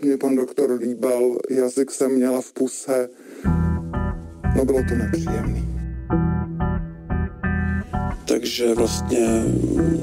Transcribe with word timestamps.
tak 0.00 0.06
mě 0.06 0.16
pan 0.16 0.36
doktor 0.36 0.78
líbal, 0.80 1.36
jazyk 1.50 1.90
jsem 1.90 2.10
měla 2.12 2.40
v 2.40 2.52
puse. 2.52 3.08
No 4.56 4.64
bylo 4.64 4.78
to 4.88 4.94
nepříjemné. 4.94 5.62
Takže 8.28 8.74
vlastně 8.74 9.42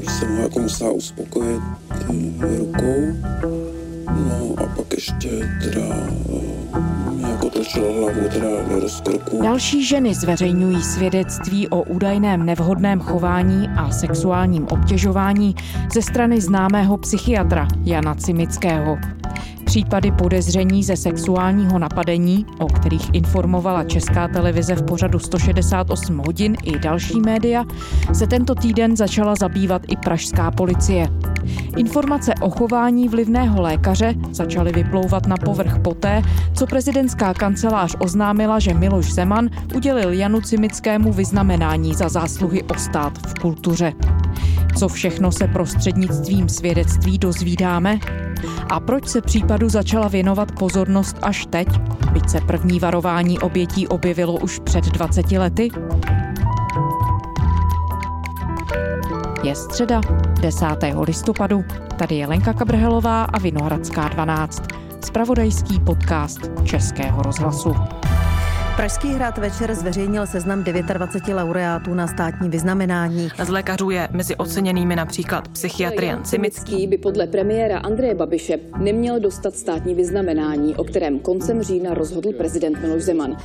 jsem 0.04 0.36
ho 0.36 0.42
jako 0.42 0.60
musela 0.60 0.92
uspokojit 0.92 1.62
eh, 1.92 2.58
rukou. 2.58 3.02
No 4.10 4.56
a 4.58 4.76
pak 4.76 4.94
ještě 4.94 5.30
teda 5.64 6.10
jako 7.30 7.50
točila 7.50 7.88
hlavu 7.88 8.30
teda 8.30 8.64
do 8.70 8.80
rozkroku. 8.80 9.42
Další 9.42 9.84
ženy 9.84 10.16
zveřejňují 10.16 10.84
svědectví 10.84 11.70
o 11.70 11.84
údajném 11.84 12.46
nevhodném 12.46 13.00
chování 13.00 13.68
a 13.68 13.92
sexuálním 13.92 14.68
obtěžování 14.68 15.56
ze 15.94 16.02
strany 16.02 16.42
známého 16.42 16.98
psychiatra 16.98 17.68
Jana 17.84 18.16
Cimického. 18.16 19.17
Případy 19.68 20.12
podezření 20.12 20.84
ze 20.84 20.96
sexuálního 20.96 21.80
napadení, 21.80 22.46
o 22.60 22.66
kterých 22.66 23.14
informovala 23.14 23.84
Česká 23.84 24.28
televize 24.28 24.76
v 24.76 24.84
pořadu 24.84 25.20
168 25.20 26.18
hodin 26.18 26.56
i 26.64 26.80
další 26.80 27.20
média, 27.20 27.66
se 28.14 28.28
tento 28.28 28.56
týden 28.56 28.98
začala 28.98 29.36
zabývat 29.36 29.82
i 29.88 29.96
pražská 29.96 30.52
policie. 30.52 31.08
Informace 31.78 32.34
o 32.42 32.50
chování 32.50 33.10
vlivného 33.10 33.62
lékaře 33.62 34.16
začaly 34.32 34.72
vyplouvat 34.72 35.28
na 35.28 35.36
povrch 35.38 35.80
poté, 35.80 36.22
co 36.54 36.68
prezidentská 36.68 37.34
kancelář 37.34 37.96
oznámila, 38.00 38.60
že 38.60 38.74
Miloš 38.74 39.14
Zeman 39.14 39.50
udělil 39.76 40.14
Janu 40.14 40.42
Cimickému 40.42 41.14
vyznamenání 41.14 41.94
za 41.94 42.10
zásluhy 42.10 42.64
o 42.64 42.80
stát 42.80 43.18
v 43.28 43.34
kultuře. 43.34 43.94
Co 44.78 44.88
všechno 44.88 45.32
se 45.32 45.48
prostřednictvím 45.48 46.50
svědectví 46.50 47.18
dozvídáme? 47.18 48.00
A 48.70 48.80
proč 48.80 49.08
se 49.08 49.22
případu 49.22 49.70
začala 49.70 50.08
věnovat 50.08 50.52
pozornost 50.52 51.18
až 51.22 51.46
teď, 51.46 51.68
byť 52.12 52.30
se 52.30 52.42
první 52.42 52.80
varování 52.80 53.40
obětí 53.40 53.88
objevilo 53.88 54.34
už 54.34 54.60
před 54.60 54.86
20 54.86 55.32
lety? 55.32 55.70
Je 59.44 59.56
středa, 59.56 60.02
10. 60.42 60.66
listopadu. 61.02 61.64
Tady 61.98 62.16
je 62.16 62.28
Lenka 62.28 62.54
Kabrhelová 62.54 63.24
a 63.24 63.40
Vinohradská 63.40 64.08
12. 64.08 64.64
Spravodajský 65.06 65.80
podcast 65.80 66.40
Českého 66.64 67.22
rozhlasu. 67.24 67.76
Pražský 68.78 69.08
hrad 69.08 69.38
večer 69.38 69.76
zveřejnil 69.76 70.28
seznam 70.28 70.64
29 70.64 71.42
laureátů 71.42 71.94
na 71.94 72.08
státní 72.08 72.50
vyznamenání. 72.50 73.30
Z 73.44 73.50
lékařů 73.50 73.90
je 73.90 74.08
mezi 74.12 74.36
oceněnými 74.36 74.96
například 74.96 75.48
psychiatr 75.48 76.04
Jan 76.04 76.24
Cimický. 76.24 76.88
by 76.88 76.98
podle 76.98 77.28
premiéra 77.28 77.80
Andreje 77.80 78.16
Babiše 78.16 78.60
neměl 78.78 79.20
dostat 79.20 79.56
státní 79.56 79.96
vyznamenání, 79.96 80.76
o 80.76 80.84
kterém 80.84 81.20
koncem 81.20 81.64
října 81.64 81.94
rozhodl 81.94 82.34
prezident 82.34 82.82
Miloš 82.82 83.04
Zeman. 83.04 83.38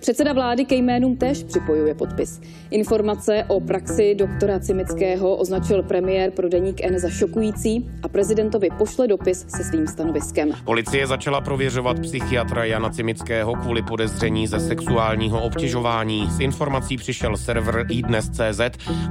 Předseda 0.00 0.32
vlády 0.32 0.64
ke 0.64 0.74
jménům 0.74 1.16
též 1.16 1.42
připojuje 1.42 1.94
podpis. 1.94 2.40
Informace 2.70 3.44
o 3.48 3.60
praxi 3.60 4.14
doktora 4.14 4.58
Cimického 4.58 5.36
označil 5.36 5.82
premiér 5.82 6.30
pro 6.30 6.48
deník 6.48 6.84
N 6.84 6.98
za 6.98 7.10
šokující 7.10 7.90
a 8.02 8.08
prezidentovi 8.08 8.68
pošle 8.78 9.08
dopis 9.08 9.44
se 9.48 9.64
svým 9.64 9.86
stanoviskem. 9.86 10.52
Policie 10.64 11.06
začala 11.06 11.40
prověřovat 11.40 12.00
psychiatra 12.00 12.64
Jana 12.64 12.90
Cimického 12.90 13.54
kvůli 13.54 13.82
podezření 13.82 14.46
ze 14.46 14.60
sexuálního 14.60 15.42
obtěžování. 15.42 16.26
Z 16.30 16.40
informací 16.40 16.96
přišel 16.96 17.36
server 17.36 17.86
iDnes.cz. 17.90 18.60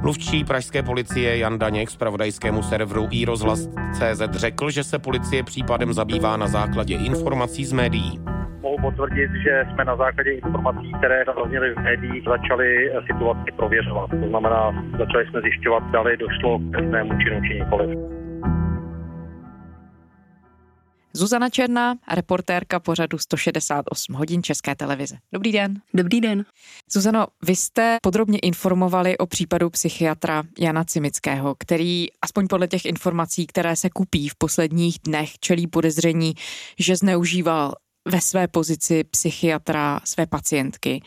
Mluvčí 0.02 0.44
pražské 0.44 0.82
policie 0.82 1.38
Jan 1.38 1.58
Daněk 1.58 1.90
z 1.90 1.96
pravodajskému 1.96 2.62
serveru 2.62 3.08
iRozhlas.cz 3.10 4.36
řekl, 4.36 4.70
že 4.70 4.84
se 4.84 4.98
policie 4.98 5.42
případem 5.42 5.92
zabývá 5.92 6.36
na 6.36 6.48
základě 6.48 6.94
informací 6.94 7.64
z 7.64 7.72
médií 7.72 8.20
mohu 8.60 8.76
potvrdit, 8.80 9.30
že 9.44 9.64
jsme 9.72 9.84
na 9.84 9.96
základě 9.96 10.30
informací, 10.30 10.92
které 10.98 11.24
zazněly 11.36 11.74
v 11.74 11.78
médiích, 11.78 12.24
začali 12.24 12.92
situaci 13.06 13.52
prověřovat. 13.56 14.10
To 14.10 14.28
znamená, 14.28 14.84
začali 14.98 15.26
jsme 15.26 15.40
zjišťovat, 15.40 15.82
zda 15.88 16.02
došlo 16.16 16.58
k 16.58 16.70
trestnému 16.72 17.10
činu 17.22 17.40
či 17.46 17.54
nikoliv. 17.54 17.98
Zuzana 21.12 21.50
Černá, 21.50 21.94
reportérka 22.12 22.80
pořadu 22.80 23.18
168 23.18 24.14
hodin 24.14 24.42
České 24.42 24.74
televize. 24.74 25.16
Dobrý 25.32 25.52
den. 25.52 25.80
Dobrý 25.94 26.20
den. 26.20 26.44
Zuzano, 26.92 27.26
vy 27.42 27.56
jste 27.56 27.96
podrobně 28.02 28.38
informovali 28.38 29.18
o 29.18 29.26
případu 29.26 29.70
psychiatra 29.70 30.42
Jana 30.58 30.84
Cimického, 30.84 31.54
který, 31.58 32.06
aspoň 32.22 32.48
podle 32.48 32.68
těch 32.68 32.84
informací, 32.84 33.46
které 33.46 33.76
se 33.76 33.90
kupí 33.90 34.28
v 34.28 34.34
posledních 34.38 34.98
dnech, 35.06 35.38
čelí 35.38 35.66
podezření, 35.66 36.34
že 36.78 36.96
zneužíval 36.96 37.72
ve 38.08 38.20
své 38.20 38.48
pozici 38.48 39.04
psychiatra 39.04 40.00
své 40.04 40.26
pacientky. 40.26 41.02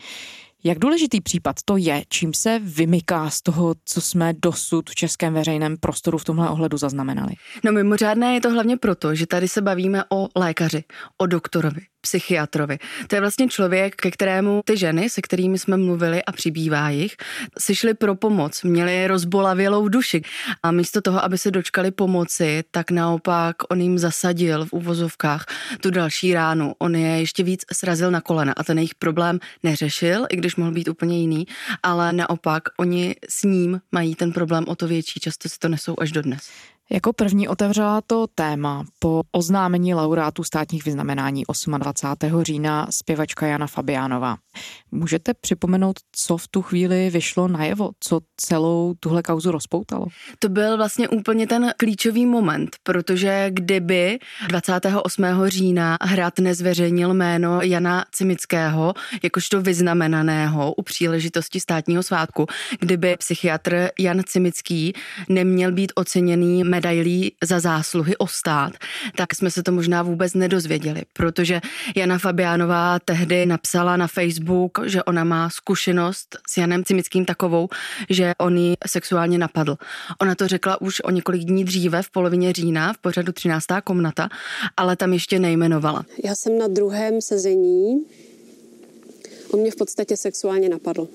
Jak 0.64 0.78
důležitý 0.78 1.20
případ 1.20 1.56
to 1.64 1.76
je, 1.76 2.02
čím 2.08 2.34
se 2.34 2.60
vymyká 2.64 3.30
z 3.30 3.42
toho, 3.42 3.74
co 3.84 4.00
jsme 4.00 4.34
dosud 4.38 4.90
v 4.90 4.94
českém 4.94 5.34
veřejném 5.34 5.76
prostoru 5.76 6.18
v 6.18 6.24
tomhle 6.24 6.48
ohledu 6.48 6.76
zaznamenali? 6.76 7.32
No 7.64 7.72
mimořádné 7.72 8.34
je 8.34 8.40
to 8.40 8.50
hlavně 8.50 8.76
proto, 8.76 9.14
že 9.14 9.26
tady 9.26 9.48
se 9.48 9.62
bavíme 9.62 10.04
o 10.12 10.28
lékaři, 10.36 10.84
o 11.18 11.26
doktorovi, 11.26 11.80
psychiatrovi. 12.04 12.78
To 13.06 13.16
je 13.16 13.20
vlastně 13.20 13.48
člověk, 13.48 13.96
ke 13.96 14.10
kterému 14.10 14.62
ty 14.64 14.76
ženy, 14.76 15.10
se 15.10 15.22
kterými 15.22 15.58
jsme 15.58 15.76
mluvili 15.76 16.24
a 16.24 16.32
přibývá 16.32 16.90
jich, 16.90 17.16
si 17.58 17.74
šli 17.74 17.94
pro 17.94 18.14
pomoc, 18.14 18.62
měli 18.62 19.06
rozbolavělou 19.06 19.88
duši. 19.88 20.22
A 20.62 20.70
místo 20.70 21.00
toho, 21.00 21.24
aby 21.24 21.38
se 21.38 21.50
dočkali 21.50 21.90
pomoci, 21.90 22.64
tak 22.70 22.90
naopak 22.90 23.56
on 23.70 23.80
jim 23.80 23.98
zasadil 23.98 24.66
v 24.66 24.72
uvozovkách 24.72 25.46
tu 25.80 25.90
další 25.90 26.34
ránu. 26.34 26.74
On 26.78 26.96
je 26.96 27.08
ještě 27.08 27.42
víc 27.42 27.64
srazil 27.72 28.10
na 28.10 28.20
kolena 28.20 28.52
a 28.56 28.64
ten 28.64 28.78
jejich 28.78 28.94
problém 28.94 29.40
neřešil, 29.62 30.26
i 30.30 30.36
když 30.36 30.56
mohl 30.56 30.72
být 30.72 30.88
úplně 30.88 31.18
jiný, 31.18 31.46
ale 31.82 32.12
naopak 32.12 32.62
oni 32.76 33.16
s 33.28 33.42
ním 33.42 33.80
mají 33.92 34.14
ten 34.14 34.32
problém 34.32 34.64
o 34.68 34.76
to 34.76 34.88
větší, 34.88 35.20
často 35.20 35.48
si 35.48 35.58
to 35.58 35.68
nesou 35.68 35.94
až 35.98 36.12
do 36.12 36.22
dnes. 36.22 36.50
Jako 36.90 37.12
první 37.12 37.48
otevřela 37.48 38.00
to 38.00 38.26
téma 38.34 38.84
po 38.98 39.22
oznámení 39.32 39.94
laureátů 39.94 40.44
státních 40.44 40.84
vyznamenání 40.84 41.42
28. 41.78 42.42
října 42.42 42.86
zpěvačka 42.90 43.46
Jana 43.46 43.66
Fabiánová. 43.66 44.36
Můžete 44.90 45.34
připomenout, 45.34 45.96
co 46.12 46.36
v 46.36 46.48
tu 46.48 46.62
chvíli 46.62 47.10
vyšlo 47.10 47.48
najevo, 47.48 47.90
co 48.00 48.20
celou 48.36 48.94
tuhle 49.00 49.22
kauzu 49.22 49.50
rozpoutalo? 49.50 50.06
To 50.38 50.48
byl 50.48 50.76
vlastně 50.76 51.08
úplně 51.08 51.46
ten 51.46 51.72
klíčový 51.76 52.26
moment, 52.26 52.76
protože 52.82 53.46
kdyby 53.50 54.18
28. 54.48 55.24
října 55.46 55.96
hrad 56.02 56.38
nezveřejnil 56.38 57.14
jméno 57.14 57.60
Jana 57.62 58.04
Cimického 58.12 58.94
jakožto 59.22 59.62
vyznamenaného 59.62 60.74
u 60.74 60.82
příležitosti 60.82 61.60
státního 61.60 62.02
svátku, 62.02 62.46
kdyby 62.80 63.16
psychiatr 63.18 63.88
Jan 63.98 64.22
Cimický 64.26 64.92
neměl 65.28 65.72
být 65.72 65.92
oceněný 65.94 66.64
medailí 66.74 67.32
za 67.44 67.60
zásluhy 67.60 68.16
o 68.16 68.26
stát, 68.26 68.72
tak 69.16 69.34
jsme 69.34 69.50
se 69.50 69.62
to 69.62 69.72
možná 69.72 70.02
vůbec 70.02 70.34
nedozvěděli, 70.34 71.02
protože 71.12 71.60
Jana 71.96 72.18
Fabiánová 72.18 72.98
tehdy 72.98 73.46
napsala 73.46 73.96
na 73.96 74.06
Facebook, 74.06 74.78
že 74.86 75.02
ona 75.02 75.24
má 75.24 75.50
zkušenost 75.50 76.36
s 76.48 76.56
Janem 76.56 76.84
Cimickým 76.84 77.24
takovou, 77.24 77.68
že 78.10 78.34
on 78.38 78.58
ji 78.58 78.74
sexuálně 78.86 79.38
napadl. 79.38 79.76
Ona 80.20 80.34
to 80.34 80.48
řekla 80.48 80.80
už 80.80 81.00
o 81.00 81.10
několik 81.10 81.42
dní 81.42 81.64
dříve, 81.64 82.02
v 82.02 82.10
polovině 82.10 82.52
října, 82.52 82.92
v 82.92 82.98
pořadu 82.98 83.32
13. 83.32 83.66
komnata, 83.84 84.28
ale 84.76 84.96
tam 84.96 85.12
ještě 85.12 85.38
nejmenovala. 85.38 86.04
Já 86.24 86.34
jsem 86.34 86.58
na 86.58 86.68
druhém 86.68 87.20
sezení, 87.20 88.04
on 89.50 89.60
mě 89.60 89.70
v 89.70 89.76
podstatě 89.76 90.16
sexuálně 90.16 90.68
napadl. 90.68 91.08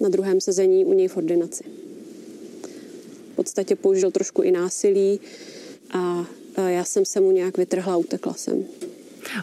Na 0.00 0.08
druhém 0.08 0.40
sezení 0.40 0.84
u 0.84 0.92
něj 0.92 1.08
v 1.08 1.16
ordinaci 1.16 1.85
podstatě 3.36 3.76
použil 3.76 4.10
trošku 4.10 4.42
i 4.42 4.50
násilí 4.50 5.20
a 5.92 6.26
já 6.68 6.84
jsem 6.84 7.04
se 7.04 7.20
mu 7.20 7.30
nějak 7.30 7.58
vytrhla 7.58 7.94
a 7.94 7.96
utekla 7.96 8.34
jsem. 8.34 8.64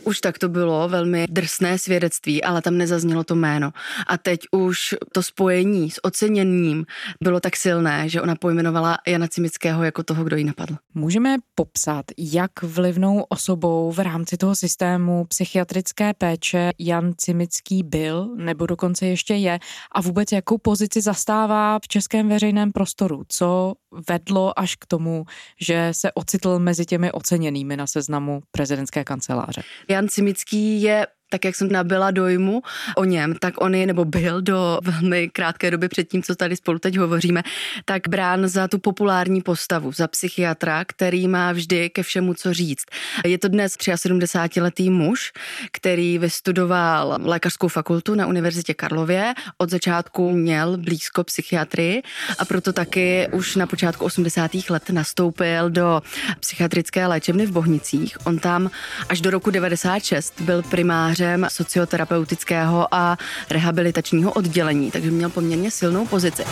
Už 0.04 0.20
tak 0.20 0.40
to 0.40 0.50
bylo 0.50 0.90
velmi 0.90 1.26
drsné 1.30 1.78
svědectví, 1.78 2.44
ale 2.44 2.62
tam 2.62 2.78
nezaznělo 2.78 3.24
to 3.24 3.36
jméno. 3.36 3.72
A 4.08 4.18
teď 4.18 4.40
už 4.52 4.96
to 5.12 5.24
spojení 5.24 5.92
s 5.92 6.06
oceněním 6.06 6.86
bylo 7.22 7.40
tak 7.40 7.56
silné, 7.56 8.10
že 8.10 8.22
ona 8.22 8.36
pojmenovala 8.36 8.98
Jana 9.08 9.28
Cimického 9.28 9.84
jako 9.84 10.04
toho, 10.04 10.24
kdo 10.24 10.36
ji 10.36 10.44
napadl. 10.44 10.76
Můžeme 10.94 11.38
popsat, 11.56 12.06
jak 12.18 12.64
vlivnou 12.64 13.26
osobou 13.30 13.92
v 13.92 14.00
rámci 14.00 14.38
toho 14.38 14.56
systému 14.56 15.26
psychiatrické 15.26 16.14
péče 16.14 16.72
Jan 16.80 17.14
Cimický 17.18 17.84
byl, 17.84 18.36
nebo 18.36 18.66
dokonce 18.66 19.06
ještě 19.06 19.34
je, 19.34 19.60
a 19.92 20.02
vůbec 20.02 20.32
jakou 20.32 20.58
pozici 20.58 21.02
zastává 21.02 21.80
v 21.80 21.88
českém 21.88 22.30
veřejném 22.30 22.72
prostoru. 22.72 23.24
Co 23.28 23.74
vedlo 24.10 24.60
až 24.60 24.76
k 24.76 24.86
tomu, 24.86 25.26
že 25.62 25.90
se 25.92 26.12
ocitl 26.12 26.60
mezi 26.60 26.86
těmi 26.86 27.12
oceněnými 27.12 27.78
na 27.78 27.88
seznamu 27.88 28.42
prezidentské 28.52 29.04
kanceláře? 29.04 29.62
Jan 29.90 30.08
Cimický 30.08 30.82
je 30.82 31.08
tak 31.34 31.46
jak 31.46 31.56
jsem 31.56 31.72
nabyla 31.72 32.12
dojmu 32.12 32.62
o 32.98 33.04
něm, 33.04 33.36
tak 33.36 33.54
on 33.62 33.76
je 33.76 33.86
nebo 33.86 34.06
byl 34.06 34.42
do 34.42 34.80
velmi 34.84 35.30
krátké 35.30 35.72
doby 35.72 35.88
před 35.90 36.04
tím, 36.04 36.24
co 36.24 36.36
tady 36.36 36.56
spolu 36.56 36.80
teď 36.80 36.98
hovoříme, 36.98 37.44
tak 37.86 38.08
brán 38.08 38.48
za 38.48 38.68
tu 38.68 38.80
populární 38.80 39.42
postavu, 39.42 39.92
za 39.92 40.08
psychiatra, 40.08 40.86
který 40.86 41.28
má 41.28 41.52
vždy 41.52 41.90
ke 41.90 42.04
všemu 42.04 42.34
co 42.34 42.54
říct. 42.54 42.86
Je 43.26 43.38
to 43.38 43.48
dnes 43.48 43.78
73-letý 43.78 44.90
muž, 44.90 45.32
který 45.72 46.18
vystudoval 46.18 47.18
lékařskou 47.22 47.68
fakultu 47.68 48.16
na 48.16 48.28
Univerzitě 48.28 48.74
Karlově. 48.74 49.34
Od 49.58 49.70
začátku 49.70 50.32
měl 50.32 50.78
blízko 50.78 51.24
psychiatrii 51.24 52.04
a 52.40 52.46
proto 52.46 52.74
taky 52.74 53.28
už 53.32 53.56
na 53.56 53.68
počátku 53.68 54.06
80. 54.06 54.52
let 54.70 54.90
nastoupil 54.90 55.70
do 55.70 56.02
psychiatrické 56.40 57.08
léčebny 57.08 57.46
v 57.46 57.52
Bohnicích. 57.52 58.18
On 58.26 58.40
tam 58.40 58.70
až 59.10 59.22
do 59.22 59.30
roku 59.30 59.50
96 59.50 60.42
byl 60.42 60.62
primářem 60.62 61.23
socioterapeutického 61.48 62.88
a 62.92 63.18
rehabilitačního 63.50 64.32
oddělení, 64.32 64.92
takže 64.92 65.12
měl 65.12 65.30
poměrně 65.30 65.72
silnou 65.72 66.06
pozici. 66.06 66.44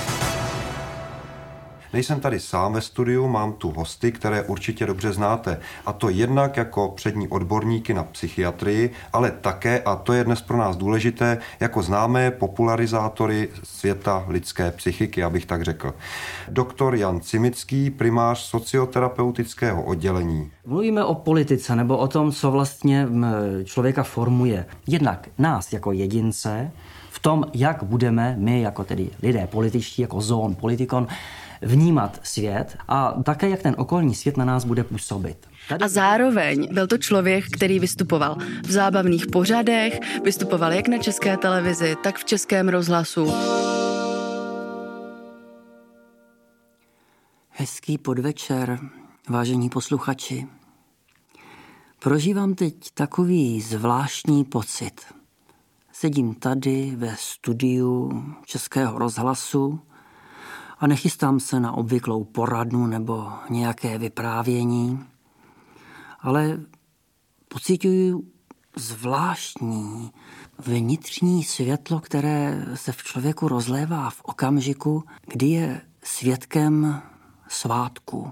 Nejsem 1.94 2.20
tady 2.20 2.40
sám 2.40 2.74
ve 2.74 2.82
studiu, 2.82 3.28
mám 3.28 3.54
tu 3.54 3.72
hosty, 3.72 4.12
které 4.12 4.44
určitě 4.44 4.86
dobře 4.86 5.14
znáte. 5.14 5.60
A 5.86 5.94
to 5.94 6.10
jednak 6.10 6.58
jako 6.58 6.94
přední 6.96 7.28
odborníky 7.28 7.94
na 7.94 8.04
psychiatrii, 8.04 8.92
ale 9.14 9.32
také, 9.32 9.80
a 9.80 9.96
to 9.96 10.14
je 10.14 10.24
dnes 10.24 10.42
pro 10.42 10.58
nás 10.58 10.78
důležité, 10.78 11.38
jako 11.60 11.82
známé 11.82 12.32
popularizátory 12.32 13.50
světa 13.64 14.26
lidské 14.28 14.72
psychiky, 14.72 15.24
abych 15.24 15.46
tak 15.46 15.62
řekl. 15.62 15.94
Doktor 16.50 16.96
Jan 16.96 17.20
Cimický, 17.20 17.90
primář 17.90 18.40
socioterapeutického 18.40 19.84
oddělení. 19.84 20.52
Mluvíme 20.66 21.04
o 21.04 21.16
politice 21.16 21.76
nebo 21.76 21.98
o 21.98 22.08
tom, 22.08 22.32
co 22.32 22.52
vlastně 22.52 23.08
člověka 23.64 24.04
formuje. 24.04 24.66
Jednak 24.88 25.30
nás 25.38 25.74
jako 25.74 25.92
jedince, 25.92 26.72
v 27.10 27.20
tom, 27.20 27.46
jak 27.54 27.84
budeme 27.84 28.36
my 28.40 28.62
jako 28.62 28.84
tedy 28.84 29.10
lidé 29.24 29.48
političtí, 29.52 30.02
jako 30.02 30.22
zón 30.22 30.56
politikon, 30.56 31.08
vnímat 31.62 32.20
svět 32.24 32.78
a 32.88 33.12
také, 33.24 33.50
jak 33.50 33.62
ten 33.62 33.76
okolní 33.78 34.16
svět 34.16 34.38
na 34.38 34.46
nás 34.46 34.66
bude 34.66 34.84
působit. 34.84 35.48
A 35.84 35.88
zároveň 35.88 36.68
byl 36.72 36.88
to 36.88 36.98
člověk, 36.98 37.46
který 37.52 37.80
vystupoval 37.80 38.38
v 38.64 38.72
zábavných 38.72 39.28
pořadech, 39.28 40.00
vystupoval 40.24 40.74
jak 40.74 40.88
na 40.88 40.98
české 40.98 41.38
televizi, 41.38 41.96
tak 42.04 42.18
v 42.18 42.26
českém 42.26 42.70
rozhlasu. 42.70 43.34
Hezký 47.50 47.98
podvečer, 47.98 48.80
vážení 49.30 49.70
posluchači. 49.70 50.48
Prožívám 52.00 52.54
teď 52.54 52.74
takový 52.94 53.62
zvláštní 53.62 54.46
pocit. 54.46 55.02
Sedím 55.92 56.36
tady 56.36 56.94
ve 56.96 57.16
studiu 57.20 58.24
Českého 58.46 59.00
rozhlasu 59.00 59.80
a 60.82 60.88
nechystám 60.88 61.40
se 61.40 61.60
na 61.60 61.72
obvyklou 61.72 62.24
poradnu 62.24 62.88
nebo 62.88 63.32
nějaké 63.50 63.98
vyprávění, 63.98 65.06
ale 66.20 66.60
pocituju 67.48 68.24
zvláštní 68.78 70.12
vnitřní 70.60 71.44
světlo, 71.44 72.00
které 72.00 72.66
se 72.76 72.92
v 72.92 73.04
člověku 73.04 73.48
rozlévá 73.48 74.10
v 74.10 74.22
okamžiku, 74.24 75.04
kdy 75.28 75.46
je 75.46 75.82
svědkem 76.04 77.02
svátku, 77.48 78.32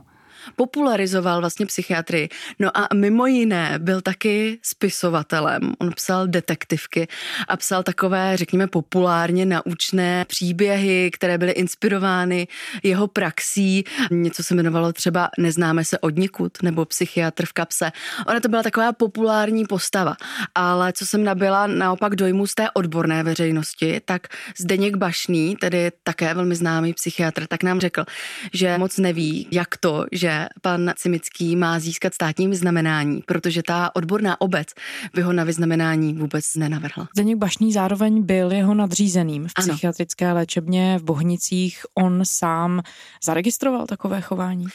popularizoval 0.55 1.39
vlastně 1.39 1.65
psychiatrii. 1.65 2.29
No 2.59 2.77
a 2.77 2.87
mimo 2.93 3.25
jiné 3.25 3.75
byl 3.77 4.01
taky 4.01 4.59
spisovatelem. 4.61 5.73
On 5.79 5.91
psal 5.91 6.27
detektivky 6.27 7.07
a 7.47 7.57
psal 7.57 7.83
takové, 7.83 8.37
řekněme, 8.37 8.67
populárně 8.67 9.45
naučné 9.45 10.25
příběhy, 10.25 11.11
které 11.11 11.37
byly 11.37 11.51
inspirovány 11.51 12.47
jeho 12.83 13.07
praxí. 13.07 13.83
Něco 14.11 14.43
se 14.43 14.53
jmenovalo 14.53 14.93
třeba 14.93 15.29
Neznáme 15.37 15.85
se 15.85 15.99
od 15.99 16.15
nikud 16.15 16.63
nebo 16.63 16.85
Psychiatr 16.85 17.45
v 17.45 17.53
kapse. 17.53 17.91
Ona 18.27 18.39
to 18.39 18.49
byla 18.49 18.63
taková 18.63 18.93
populární 18.93 19.65
postava. 19.65 20.15
Ale 20.55 20.93
co 20.93 21.05
jsem 21.05 21.23
nabila 21.23 21.67
naopak 21.67 22.15
dojmu 22.15 22.47
z 22.47 22.55
té 22.55 22.71
odborné 22.71 23.23
veřejnosti, 23.23 24.01
tak 24.05 24.27
Zdeněk 24.57 24.95
Bašný, 24.95 25.55
tedy 25.55 25.91
také 26.03 26.33
velmi 26.33 26.55
známý 26.55 26.93
psychiatr, 26.93 27.47
tak 27.47 27.63
nám 27.63 27.79
řekl, 27.79 28.05
že 28.53 28.77
moc 28.77 28.97
neví, 28.97 29.47
jak 29.51 29.77
to, 29.77 30.05
že 30.11 30.28
pan 30.61 30.93
Cimický 30.95 31.55
má 31.55 31.79
získat 31.79 32.13
státní 32.13 32.47
vyznamenání, 32.47 33.23
protože 33.25 33.63
ta 33.63 33.95
odborná 33.95 34.41
obec 34.41 34.67
by 35.13 35.21
ho 35.21 35.33
na 35.33 35.43
vyznamenání 35.43 36.13
vůbec 36.13 36.55
nenavrhla. 36.55 37.07
Zdeněk 37.15 37.37
Bašný 37.37 37.73
zároveň 37.73 38.23
byl 38.23 38.51
jeho 38.51 38.73
nadřízeným 38.73 39.47
v 39.47 39.53
psychiatrické 39.53 40.25
ano. 40.25 40.35
léčebně 40.35 40.97
v 40.99 41.03
Bohnicích. 41.03 41.81
On 41.93 42.21
sám 42.23 42.81
zaregistroval 43.23 43.85
takové 43.87 44.21
chování? 44.21 44.67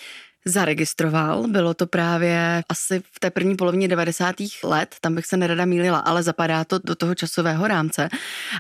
zaregistroval. 0.45 1.49
Bylo 1.49 1.75
to 1.75 1.87
právě 1.87 2.63
asi 2.69 3.03
v 3.13 3.21
té 3.21 3.31
první 3.31 3.57
polovině 3.57 3.89
90. 3.89 4.37
let, 4.65 4.95
tam 5.01 5.15
bych 5.15 5.27
se 5.27 5.37
nerada 5.37 5.65
mýlila, 5.65 5.99
ale 5.99 6.23
zapadá 6.23 6.65
to 6.65 6.79
do 6.85 6.95
toho 6.95 7.15
časového 7.15 7.69
rámce. 7.69 8.09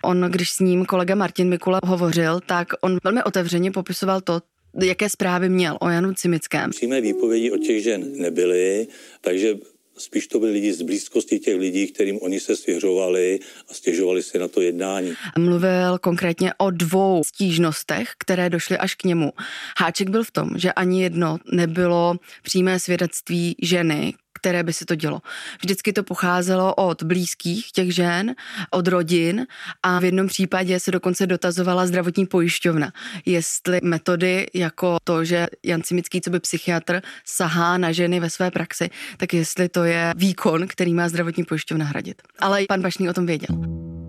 On, 0.03 0.21
když 0.31 0.51
s 0.51 0.61
ním 0.61 0.85
kolega 0.85 1.15
Martin 1.15 1.49
Mikula 1.49 1.81
hovořil, 1.87 2.41
tak 2.47 2.69
on 2.81 2.99
velmi 3.05 3.23
otevřeně 3.23 3.71
popisoval 3.71 4.21
to, 4.21 4.41
jaké 4.83 5.09
zprávy 5.09 5.49
měl 5.49 5.79
o 5.81 5.89
Janu 5.89 6.15
Cimickém. 6.15 6.71
Přímé 6.71 7.01
výpovědi 7.01 7.51
od 7.51 7.59
těch 7.59 7.83
žen 7.83 8.13
nebyly, 8.17 8.87
takže 9.21 9.55
spíš 9.99 10.27
to 10.27 10.39
byli 10.39 10.53
lidi 10.53 10.73
z 10.73 10.83
blízkosti 10.83 11.39
těch 11.39 11.59
lidí, 11.59 11.87
kterým 11.87 12.19
oni 12.23 12.41
se 12.41 12.57
svěřovali 12.57 13.41
a 13.71 13.75
stěžovali 13.75 14.23
si 14.23 14.39
na 14.39 14.49
to 14.49 14.61
jednání. 14.61 15.15
Mluvil 15.39 15.99
konkrétně 15.99 16.55
o 16.59 16.71
dvou 16.71 17.23
stížnostech, 17.25 18.09
které 18.19 18.51
došly 18.51 18.79
až 18.79 18.95
k 18.95 19.05
němu. 19.05 19.33
Háček 19.79 20.11
byl 20.11 20.25
v 20.25 20.31
tom, 20.31 20.51
že 20.57 20.73
ani 20.73 21.03
jedno 21.03 21.39
nebylo 21.53 22.15
přímé 22.43 22.81
svědectví 22.81 23.57
ženy, 23.63 24.13
které 24.45 24.63
by 24.63 24.73
se 24.73 24.87
to 24.87 24.95
dělo. 24.95 25.23
Vždycky 25.63 25.93
to 25.93 26.03
pocházelo 26.03 26.75
od 26.75 27.03
blízkých 27.03 27.73
těch 27.73 27.95
žen, 27.95 28.35
od 28.71 28.89
rodin 28.89 29.47
a 29.83 29.99
v 29.99 30.05
jednom 30.05 30.27
případě 30.27 30.81
se 30.81 30.91
dokonce 30.91 31.27
dotazovala 31.27 31.87
zdravotní 31.87 32.27
pojišťovna, 32.27 32.93
jestli 33.27 33.81
metody 33.83 34.47
jako 34.55 34.97
to, 35.05 35.25
že 35.25 35.47
Jan 35.63 35.83
Cimický, 35.83 36.21
co 36.21 36.31
by 36.31 36.41
psychiatr, 36.41 37.03
sahá 37.25 37.79
na 37.79 37.93
ženy 37.93 38.21
ve 38.21 38.31
své 38.31 38.51
praxi, 38.51 38.91
tak 39.17 39.35
jestli 39.35 39.69
to 39.69 39.85
je 39.85 40.15
výkon, 40.17 40.67
který 40.69 40.95
má 40.95 41.09
zdravotní 41.09 41.45
pojišťovna 41.45 41.85
hradit. 41.85 42.23
Ale 42.39 42.65
pan 42.69 42.83
Bašný 42.83 43.09
o 43.11 43.13
tom 43.13 43.27
věděl. 43.27 44.04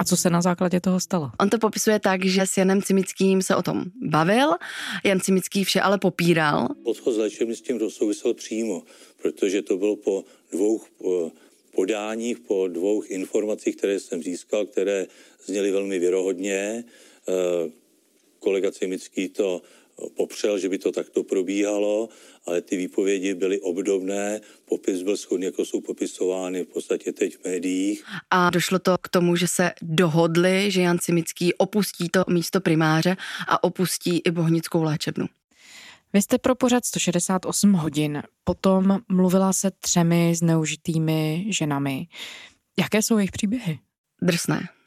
A 0.00 0.04
co 0.04 0.16
se 0.16 0.30
na 0.30 0.42
základě 0.42 0.80
toho 0.80 1.00
stalo? 1.00 1.30
On 1.40 1.50
to 1.50 1.58
popisuje 1.58 2.00
tak, 2.00 2.24
že 2.24 2.46
s 2.46 2.56
Janem 2.56 2.82
Cimickým 2.82 3.42
se 3.42 3.56
o 3.56 3.62
tom 3.62 3.84
bavil, 4.02 4.48
Jan 5.04 5.20
Cimický 5.20 5.64
vše 5.64 5.80
ale 5.80 5.98
popíral. 5.98 6.68
Odchod 6.84 7.16
léčebny 7.16 7.56
s 7.56 7.60
tím 7.60 7.90
souvisel 7.90 8.34
přímo, 8.34 8.82
protože 9.22 9.62
to 9.62 9.76
bylo 9.76 9.96
po 9.96 10.24
dvou 10.52 10.80
podáních, 11.74 12.38
po 12.38 12.68
dvou 12.68 13.02
informacích, 13.02 13.76
které 13.76 14.00
jsem 14.00 14.22
získal, 14.22 14.66
které 14.66 15.06
zněly 15.44 15.70
velmi 15.70 15.98
věrohodně. 15.98 16.84
Eh, 17.28 17.70
kolega 18.38 18.70
Cimický 18.70 19.28
to 19.28 19.62
popřel, 20.16 20.58
že 20.58 20.68
by 20.68 20.78
to 20.78 20.92
takto 20.92 21.24
probíhalo, 21.24 22.08
ale 22.46 22.60
ty 22.60 22.76
výpovědi 22.76 23.34
byly 23.34 23.60
obdobné, 23.60 24.40
popis 24.64 25.02
byl 25.02 25.16
schodný, 25.16 25.46
jako 25.46 25.64
jsou 25.64 25.80
popisovány 25.80 26.62
v 26.62 26.66
podstatě 26.66 27.12
teď 27.12 27.36
v 27.36 27.44
médiích. 27.44 28.04
A 28.30 28.50
došlo 28.50 28.78
to 28.78 28.96
k 29.02 29.08
tomu, 29.08 29.36
že 29.36 29.48
se 29.48 29.72
dohodli, 29.82 30.70
že 30.70 30.82
Jan 30.82 30.98
Cimický 30.98 31.54
opustí 31.54 32.08
to 32.08 32.24
místo 32.28 32.60
primáře 32.60 33.16
a 33.48 33.64
opustí 33.64 34.18
i 34.24 34.30
bohnickou 34.30 34.82
léčebnu. 34.82 35.26
Vy 36.12 36.22
jste 36.22 36.38
pro 36.38 36.54
pořad 36.54 36.84
168 36.84 37.72
hodin, 37.72 38.22
potom 38.44 38.98
mluvila 39.08 39.52
se 39.52 39.70
třemi 39.80 40.34
zneužitými 40.34 41.46
ženami. 41.48 42.06
Jaké 42.78 43.02
jsou 43.02 43.18
jejich 43.18 43.30
příběhy? 43.30 43.78
Drsné. 44.22 44.79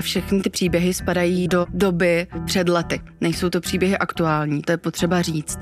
Všechny 0.00 0.40
ty 0.40 0.50
příběhy 0.50 0.94
spadají 0.94 1.48
do 1.48 1.66
doby 1.68 2.26
před 2.46 2.68
lety. 2.68 3.00
Nejsou 3.20 3.50
to 3.50 3.60
příběhy 3.60 3.98
aktuální, 3.98 4.62
to 4.62 4.72
je 4.72 4.76
potřeba 4.76 5.22
říct. 5.22 5.58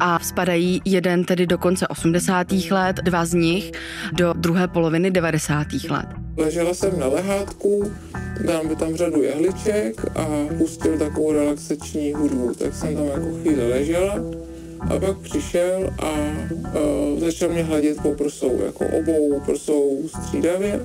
A 0.00 0.18
spadají 0.18 0.82
jeden 0.84 1.24
tedy 1.24 1.46
do 1.46 1.58
konce 1.58 1.88
80. 1.88 2.46
let, 2.70 2.96
dva 2.96 3.24
z 3.24 3.34
nich 3.34 3.72
do 4.12 4.32
druhé 4.32 4.68
poloviny 4.68 5.10
90. 5.10 5.66
let. 5.90 6.06
Ležela 6.36 6.74
jsem 6.74 7.00
na 7.00 7.06
lehátku, 7.06 7.92
dal 8.46 8.64
mi 8.64 8.76
tam 8.76 8.94
řadu 8.94 9.22
jehliček 9.22 10.04
a 10.16 10.26
pustil 10.58 10.98
takovou 10.98 11.32
relaxační 11.32 12.12
hudbu, 12.12 12.54
tak 12.54 12.74
jsem 12.74 12.96
tam 12.96 13.06
jako 13.06 13.38
chvíli 13.42 13.70
ležela 13.70 14.14
a 14.80 14.98
pak 14.98 15.18
přišel 15.18 15.90
a 15.98 16.10
uh, 16.50 17.20
začal 17.20 17.48
mě 17.48 17.62
hladit 17.62 18.02
po 18.02 18.14
prsou, 18.14 18.62
jako 18.62 18.86
obou 18.98 19.40
prsou 19.40 20.08
střídavě 20.08 20.80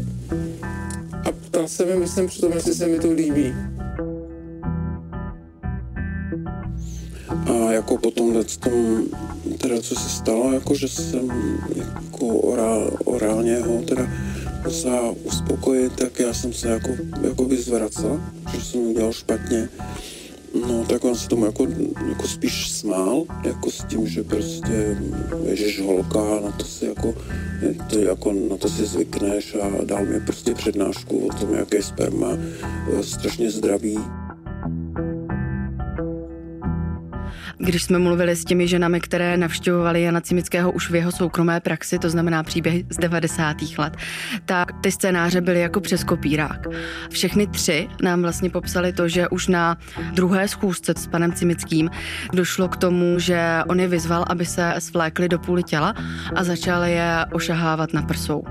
a 1.62 1.64
ptal 1.64 1.68
se 1.68 1.86
mi, 1.86 1.96
myslím 2.00 2.28
přitom, 2.28 2.52
jestli 2.52 2.74
se 2.74 2.88
mi 2.88 3.00
to 3.00 3.12
líbí. 3.12 3.54
A 7.46 7.72
jako 7.72 7.98
po 7.98 8.12
tomhle 8.12 8.44
tom, 8.44 9.04
teda 9.58 9.82
co 9.82 9.96
se 9.96 10.10
stalo, 10.10 10.54
jako 10.54 10.76
že 10.76 10.88
jsem 10.88 11.32
jako 11.76 12.28
orál, 12.28 12.98
orálně 13.06 13.60
ho 13.60 13.82
teda 13.82 14.08
musela 14.66 15.16
uspokojit, 15.24 15.94
tak 15.96 16.20
já 16.20 16.34
jsem 16.34 16.54
se 16.54 16.70
jako, 16.70 16.90
jako 17.28 17.46
vyzvracel, 17.46 18.22
že 18.54 18.62
jsem 18.62 18.82
udělal 18.82 19.14
špatně. 19.14 19.70
No, 20.54 20.86
tak 20.86 21.04
on 21.04 21.16
se 21.16 21.28
tomu 21.28 21.46
jako, 21.46 21.68
jako 22.10 22.28
spíš 22.28 22.72
smál, 22.72 23.24
jako 23.44 23.72
s 23.72 23.84
tím, 23.84 24.08
že 24.08 24.24
prostě 24.24 24.98
ježiš 25.44 25.82
holka, 25.82 26.40
na 26.44 26.52
to 26.52 26.66
si 26.66 26.86
jako, 26.86 27.14
to 27.90 28.00
jako, 28.00 28.34
na 28.34 28.58
to 28.58 28.70
si 28.70 28.86
zvykneš 28.86 29.56
a 29.56 29.84
dal 29.86 30.06
mi 30.06 30.20
prostě 30.20 30.54
přednášku 30.54 31.28
o 31.28 31.34
tom, 31.34 31.54
jak 31.54 31.74
je 31.74 31.84
sperma 31.84 32.32
eh, 32.34 33.04
strašně 33.04 33.52
zdravý. 33.52 34.00
Když 37.64 37.84
jsme 37.84 38.00
mluvili 38.00 38.36
s 38.36 38.46
těmi 38.46 38.68
ženami, 38.68 39.02
které 39.02 39.38
navštěvovaly 39.38 40.02
Jana 40.02 40.22
Cimického 40.22 40.72
už 40.72 40.92
v 40.92 40.96
jeho 40.96 41.12
soukromé 41.12 41.60
praxi, 41.60 42.00
to 42.00 42.10
znamená 42.10 42.44
příběhy 42.44 42.86
z 42.90 42.98
90. 42.98 43.58
let, 43.78 43.98
tak 44.46 44.72
ty 44.82 44.92
scénáře 44.92 45.42
byly 45.42 45.60
jako 45.60 45.82
přes 45.82 46.04
kopírák. 46.04 46.68
Všechny 47.10 47.48
tři 47.48 47.88
nám 48.04 48.22
vlastně 48.22 48.50
popsali 48.50 48.94
to, 48.94 49.08
že 49.08 49.30
už 49.30 49.48
na 49.48 49.78
druhé 50.14 50.48
schůzce 50.48 50.94
s 50.98 51.08
panem 51.08 51.34
Cimickým 51.34 51.90
došlo 52.34 52.68
k 52.68 52.78
tomu, 52.78 53.20
že 53.20 53.60
on 53.68 53.80
je 53.80 53.88
vyzval, 53.88 54.26
aby 54.28 54.46
se 54.46 54.74
svlékli 54.80 55.30
do 55.30 55.40
půly 55.40 55.64
těla 55.64 55.94
a 56.36 56.44
začal 56.44 56.84
je 56.84 57.26
ošahávat 57.32 57.94
na 57.94 58.02
prsou. 58.02 58.44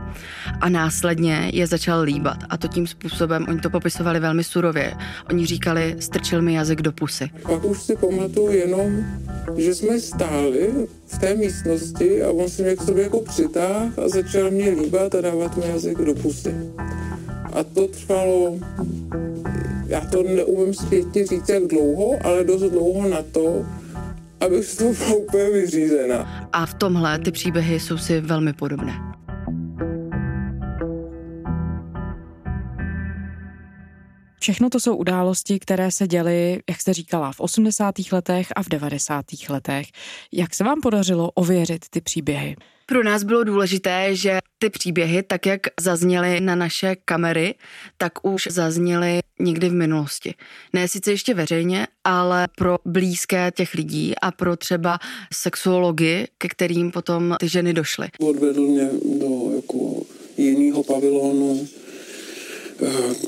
A 0.60 0.68
následně 0.68 1.50
je 1.54 1.66
začal 1.66 2.00
líbat. 2.00 2.38
A 2.50 2.56
to 2.56 2.68
tím 2.68 2.86
způsobem, 2.86 3.46
oni 3.48 3.60
to 3.60 3.70
popisovali 3.70 4.20
velmi 4.20 4.44
surově. 4.44 4.94
Oni 5.30 5.46
říkali, 5.46 5.96
strčil 5.98 6.42
mi 6.42 6.54
jazyk 6.54 6.82
do 6.82 6.92
pusy. 6.92 7.30
Pak 7.42 7.64
už 7.64 7.82
si 7.82 7.96
pamatuju 7.96 8.50
jenom, 8.50 8.99
že 9.56 9.74
jsme 9.74 10.00
stáli 10.00 10.70
v 11.06 11.18
té 11.18 11.34
místnosti 11.34 12.22
a 12.22 12.30
on 12.30 12.48
se 12.48 12.62
mě 12.62 12.76
k 12.76 12.82
sobě 12.82 13.02
jako 13.02 13.20
přitáhl 13.20 13.92
a 14.04 14.08
začal 14.08 14.50
mě 14.50 14.70
líbat 14.70 15.14
a 15.14 15.20
dávat 15.20 15.56
mi 15.56 15.68
jazyk 15.68 15.98
do 15.98 16.14
pusy. 16.14 16.54
A 17.52 17.64
to 17.64 17.88
trvalo, 17.88 18.58
já 19.86 20.00
to 20.00 20.22
neumím 20.22 20.74
zpětně 20.74 21.26
říct, 21.26 21.48
jak 21.48 21.62
dlouho, 21.66 22.18
ale 22.24 22.44
dost 22.44 22.62
dlouho 22.62 23.08
na 23.08 23.22
to, 23.22 23.66
abych 24.40 24.64
z 24.64 24.76
toho 24.76 24.92
byla 24.92 25.14
úplně 25.14 25.50
vyřízená. 25.50 26.48
A 26.52 26.66
v 26.66 26.74
tomhle 26.74 27.18
ty 27.18 27.30
příběhy 27.30 27.80
jsou 27.80 27.98
si 27.98 28.20
velmi 28.20 28.52
podobné. 28.52 28.92
Všechno 34.40 34.70
to 34.70 34.80
jsou 34.80 34.96
události, 34.96 35.58
které 35.58 35.90
se 35.90 36.06
děly, 36.06 36.62
jak 36.68 36.80
jste 36.80 36.94
říkala, 36.94 37.32
v 37.32 37.40
80. 37.40 37.94
letech 38.12 38.46
a 38.56 38.62
v 38.62 38.68
90. 38.68 39.24
letech. 39.48 39.86
Jak 40.32 40.54
se 40.54 40.64
vám 40.64 40.80
podařilo 40.80 41.30
ověřit 41.30 41.84
ty 41.90 42.00
příběhy? 42.00 42.56
Pro 42.86 43.04
nás 43.04 43.22
bylo 43.22 43.44
důležité, 43.44 44.16
že 44.16 44.38
ty 44.58 44.70
příběhy, 44.70 45.22
tak 45.22 45.46
jak 45.46 45.60
zazněly 45.80 46.40
na 46.40 46.54
naše 46.54 46.96
kamery, 47.04 47.54
tak 47.96 48.26
už 48.26 48.48
zazněly 48.50 49.20
někdy 49.40 49.68
v 49.68 49.72
minulosti. 49.72 50.34
Ne 50.72 50.88
sice 50.88 51.10
ještě 51.10 51.34
veřejně, 51.34 51.86
ale 52.04 52.48
pro 52.56 52.78
blízké 52.84 53.52
těch 53.54 53.74
lidí 53.74 54.14
a 54.22 54.30
pro 54.30 54.56
třeba 54.56 54.98
sexuology, 55.34 56.26
ke 56.38 56.48
kterým 56.48 56.90
potom 56.90 57.36
ty 57.40 57.48
ženy 57.48 57.72
došly. 57.72 58.08
Odvedl 58.20 58.60
mě 58.60 58.90
do 59.20 59.52
jako 59.56 60.02
jiného 60.36 60.84
pavilonu, 60.84 61.68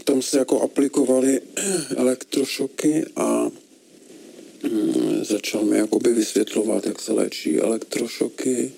tam 0.05 0.23
se 0.23 0.39
jako 0.39 0.61
aplikovaly 0.61 1.41
elektrošoky 1.97 3.05
a 3.17 3.51
mm, 4.63 5.25
začal 5.25 5.65
mi 5.65 5.79
jakoby 5.79 6.13
vysvětlovat, 6.13 6.87
jak 6.87 7.01
se 7.01 7.13
léčí 7.13 7.59
elektrošoky. 7.59 8.73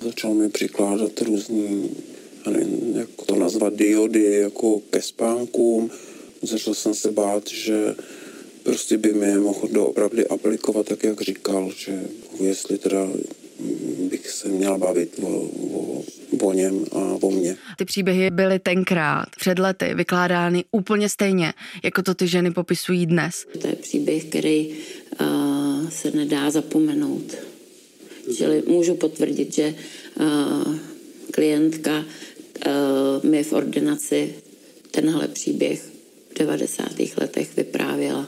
Začal 0.00 0.34
mi 0.34 0.48
přikládat 0.48 1.20
různý, 1.20 1.90
nevím, 2.50 2.96
jak 2.96 3.08
to 3.26 3.36
nazvat, 3.36 3.74
diody 3.74 4.24
jako 4.34 4.80
ke 4.90 5.02
spánkům. 5.02 5.90
Začal 6.42 6.74
jsem 6.74 6.94
se 6.94 7.12
bát, 7.12 7.48
že 7.48 7.94
prostě 8.62 8.98
by 8.98 9.12
mi 9.12 9.38
mohl 9.38 9.68
doopravdy 9.68 10.26
aplikovat 10.26 10.86
tak, 10.86 11.04
jak 11.04 11.20
říkal, 11.20 11.72
že 11.76 12.04
jestli 12.40 12.78
teda 12.78 13.08
bych 14.10 14.30
se 14.30 14.48
měla 14.48 14.78
bavit 14.78 15.10
o, 15.22 15.50
o, 16.40 16.46
o 16.46 16.52
něm 16.52 16.84
a 16.92 17.18
o 17.20 17.30
mně. 17.30 17.56
Ty 17.76 17.84
příběhy 17.84 18.30
byly 18.30 18.58
tenkrát, 18.58 19.26
před 19.38 19.58
lety, 19.58 19.94
vykládány 19.94 20.64
úplně 20.70 21.08
stejně, 21.08 21.54
jako 21.84 22.02
to 22.02 22.14
ty 22.14 22.28
ženy 22.28 22.50
popisují 22.50 23.06
dnes. 23.06 23.46
To 23.60 23.68
je 23.68 23.76
příběh, 23.76 24.24
který 24.24 24.76
uh, 25.20 25.88
se 25.88 26.10
nedá 26.10 26.50
zapomenout. 26.50 27.34
Čili 28.36 28.62
můžu 28.66 28.94
potvrdit, 28.94 29.54
že 29.54 29.74
uh, 30.20 30.76
klientka 31.30 31.98
uh, 31.98 33.30
mi 33.30 33.44
v 33.44 33.52
ordinaci 33.52 34.34
tenhle 34.90 35.28
příběh 35.28 35.82
v 36.30 36.38
90. 36.38 36.86
letech 37.16 37.56
vyprávěla 37.56 38.26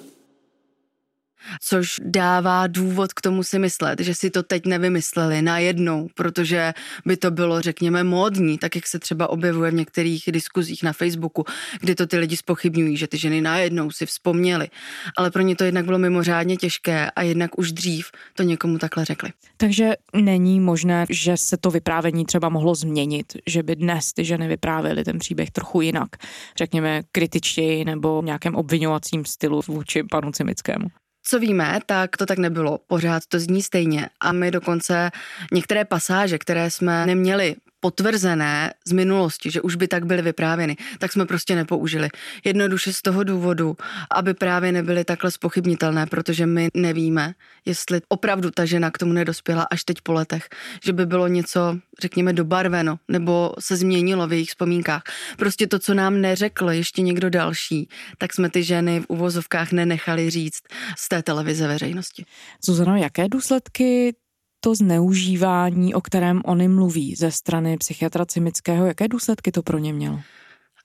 což 1.62 1.96
dává 2.04 2.66
důvod 2.66 3.12
k 3.12 3.20
tomu 3.20 3.42
si 3.42 3.58
myslet, 3.58 4.00
že 4.00 4.14
si 4.14 4.30
to 4.30 4.42
teď 4.42 4.66
nevymysleli 4.66 5.42
najednou, 5.42 6.08
protože 6.14 6.72
by 7.06 7.16
to 7.16 7.30
bylo, 7.30 7.60
řekněme, 7.60 8.04
módní, 8.04 8.58
tak 8.58 8.76
jak 8.76 8.86
se 8.86 8.98
třeba 8.98 9.30
objevuje 9.30 9.70
v 9.70 9.74
některých 9.74 10.24
diskuzích 10.32 10.82
na 10.82 10.92
Facebooku, 10.92 11.44
kdy 11.80 11.94
to 11.94 12.06
ty 12.06 12.18
lidi 12.18 12.36
spochybňují, 12.36 12.96
že 12.96 13.06
ty 13.06 13.18
ženy 13.18 13.40
najednou 13.40 13.90
si 13.90 14.06
vzpomněly. 14.06 14.68
Ale 15.16 15.30
pro 15.30 15.42
ně 15.42 15.56
to 15.56 15.64
jednak 15.64 15.84
bylo 15.84 15.98
mimořádně 15.98 16.56
těžké 16.56 17.10
a 17.10 17.22
jednak 17.22 17.58
už 17.58 17.72
dřív 17.72 18.10
to 18.34 18.42
někomu 18.42 18.78
takhle 18.78 19.04
řekli. 19.04 19.30
Takže 19.56 19.92
není 20.14 20.60
možné, 20.60 21.06
že 21.10 21.36
se 21.36 21.56
to 21.56 21.70
vyprávění 21.70 22.24
třeba 22.24 22.48
mohlo 22.48 22.74
změnit, 22.74 23.32
že 23.46 23.62
by 23.62 23.76
dnes 23.76 24.12
ty 24.12 24.24
ženy 24.24 24.48
vyprávěly 24.48 25.04
ten 25.04 25.18
příběh 25.18 25.50
trochu 25.50 25.80
jinak, 25.80 26.08
řekněme 26.56 27.02
kritičtěji 27.12 27.84
nebo 27.84 28.22
v 28.22 28.24
nějakém 28.24 28.54
obvinovacím 28.54 29.24
stylu 29.24 29.60
vůči 29.68 30.02
panu 30.02 30.32
Cimickému. 30.32 30.88
Co 31.30 31.38
víme, 31.38 31.80
tak 31.86 32.16
to 32.16 32.26
tak 32.26 32.38
nebylo. 32.38 32.78
Pořád 32.86 33.22
to 33.28 33.38
zní 33.38 33.62
stejně. 33.62 34.08
A 34.20 34.32
my 34.32 34.50
dokonce 34.50 35.10
některé 35.52 35.84
pasáže, 35.84 36.38
které 36.38 36.70
jsme 36.70 37.06
neměli 37.06 37.56
potvrzené 37.80 38.72
z 38.86 38.92
minulosti, 38.92 39.50
že 39.50 39.60
už 39.60 39.74
by 39.74 39.88
tak 39.88 40.06
byly 40.06 40.22
vyprávěny, 40.22 40.76
tak 40.98 41.12
jsme 41.12 41.26
prostě 41.26 41.56
nepoužili. 41.56 42.08
Jednoduše 42.44 42.92
z 42.92 43.02
toho 43.02 43.24
důvodu, 43.24 43.76
aby 44.14 44.34
právě 44.34 44.72
nebyly 44.72 45.04
takhle 45.04 45.30
spochybnitelné, 45.30 46.06
protože 46.06 46.46
my 46.46 46.68
nevíme, 46.74 47.34
jestli 47.64 48.00
opravdu 48.08 48.50
ta 48.50 48.64
žena 48.64 48.90
k 48.90 48.98
tomu 48.98 49.12
nedospěla 49.12 49.66
až 49.70 49.84
teď 49.84 50.00
po 50.00 50.12
letech, 50.12 50.48
že 50.84 50.92
by 50.92 51.06
bylo 51.06 51.28
něco, 51.28 51.78
řekněme, 52.00 52.32
dobarveno 52.32 52.98
nebo 53.08 53.54
se 53.58 53.76
změnilo 53.76 54.26
v 54.26 54.32
jejich 54.32 54.48
vzpomínkách. 54.48 55.02
Prostě 55.36 55.66
to, 55.66 55.78
co 55.78 55.94
nám 55.94 56.20
neřekl 56.20 56.70
ještě 56.70 57.02
někdo 57.02 57.30
další, 57.30 57.88
tak 58.18 58.34
jsme 58.34 58.50
ty 58.50 58.62
ženy 58.62 59.00
v 59.00 59.04
uvozovkách 59.08 59.72
nenechali 59.72 60.30
říct 60.30 60.62
z 60.98 61.08
té 61.08 61.22
televize 61.22 61.68
veřejnosti. 61.68 62.24
Zuzano, 62.64 62.96
jaké 62.96 63.28
důsledky 63.28 64.14
to 64.60 64.74
zneužívání, 64.74 65.94
o 65.94 66.00
kterém 66.00 66.40
oni 66.44 66.68
mluví 66.68 67.14
ze 67.14 67.30
strany 67.30 67.76
psychiatra 67.76 68.26
Cimického, 68.26 68.86
jaké 68.86 69.08
důsledky 69.08 69.52
to 69.52 69.62
pro 69.62 69.78
ně 69.78 69.92
mělo? 69.92 70.20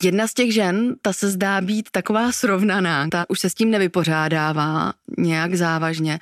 Jedna 0.04 0.28
z 0.28 0.34
těch 0.34 0.54
žen, 0.54 0.96
ta 1.02 1.14
se 1.14 1.30
zdá 1.30 1.62
být 1.62 1.90
taková 1.92 2.32
srovnaná, 2.32 3.08
ta 3.08 3.26
už 3.30 3.40
se 3.40 3.50
s 3.50 3.54
tím 3.54 3.72
nevypořádává 3.72 4.94
nějak 5.18 5.56
závažně, 5.56 6.20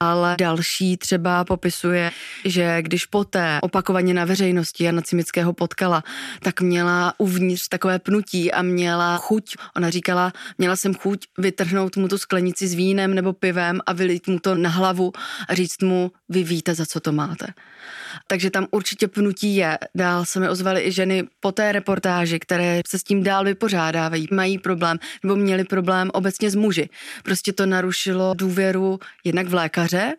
ale 0.00 0.36
další 0.38 0.96
třeba 0.96 1.44
popisuje, 1.44 2.10
že 2.44 2.82
když 2.82 3.06
poté 3.06 3.58
opakovaně 3.62 4.14
na 4.14 4.24
veřejnosti 4.24 4.84
Jana 4.84 5.02
Cimického 5.02 5.52
potkala, 5.52 6.04
tak 6.42 6.60
měla 6.60 7.14
uvnitř 7.18 7.68
takové 7.68 7.98
pnutí 7.98 8.52
a 8.52 8.62
měla 8.62 9.16
chuť, 9.16 9.56
ona 9.76 9.90
říkala, 9.90 10.32
měla 10.58 10.76
jsem 10.76 10.94
chuť 10.94 11.26
vytrhnout 11.38 11.96
mu 11.96 12.08
tu 12.08 12.18
sklenici 12.18 12.68
s 12.68 12.74
vínem 12.74 13.14
nebo 13.14 13.32
pivem 13.32 13.80
a 13.86 13.92
vylít 13.92 14.28
mu 14.28 14.38
to 14.38 14.54
na 14.54 14.70
hlavu 14.70 15.12
a 15.48 15.54
říct 15.54 15.82
mu, 15.82 16.12
vy 16.28 16.44
víte, 16.44 16.74
za 16.74 16.86
co 16.86 17.00
to 17.00 17.12
máte. 17.12 17.46
Takže 18.26 18.50
tam 18.50 18.66
určitě 18.70 19.08
pnutí 19.08 19.56
je. 19.56 19.78
Dál 19.94 20.24
se 20.24 20.40
mi 20.40 20.48
ozvaly 20.48 20.82
i 20.86 20.92
ženy 20.92 21.24
po 21.40 21.52
té 21.52 21.72
reportáži, 21.72 22.38
které 22.38 22.80
se 22.86 22.98
s 22.98 23.02
tím 23.02 23.22
dál 23.22 23.44
vypořádávají, 23.44 24.28
mají 24.32 24.58
problém 24.58 24.98
nebo 25.22 25.36
měli 25.36 25.64
problém 25.64 26.10
obecně 26.12 26.50
s 26.50 26.54
muži. 26.54 26.88
Prostě 27.22 27.52
to 27.52 27.66
narušilo 27.66 28.34
důvěru 28.34 28.98
jednak 29.24 29.46
v 29.46 29.54
lékaře 29.54 30.14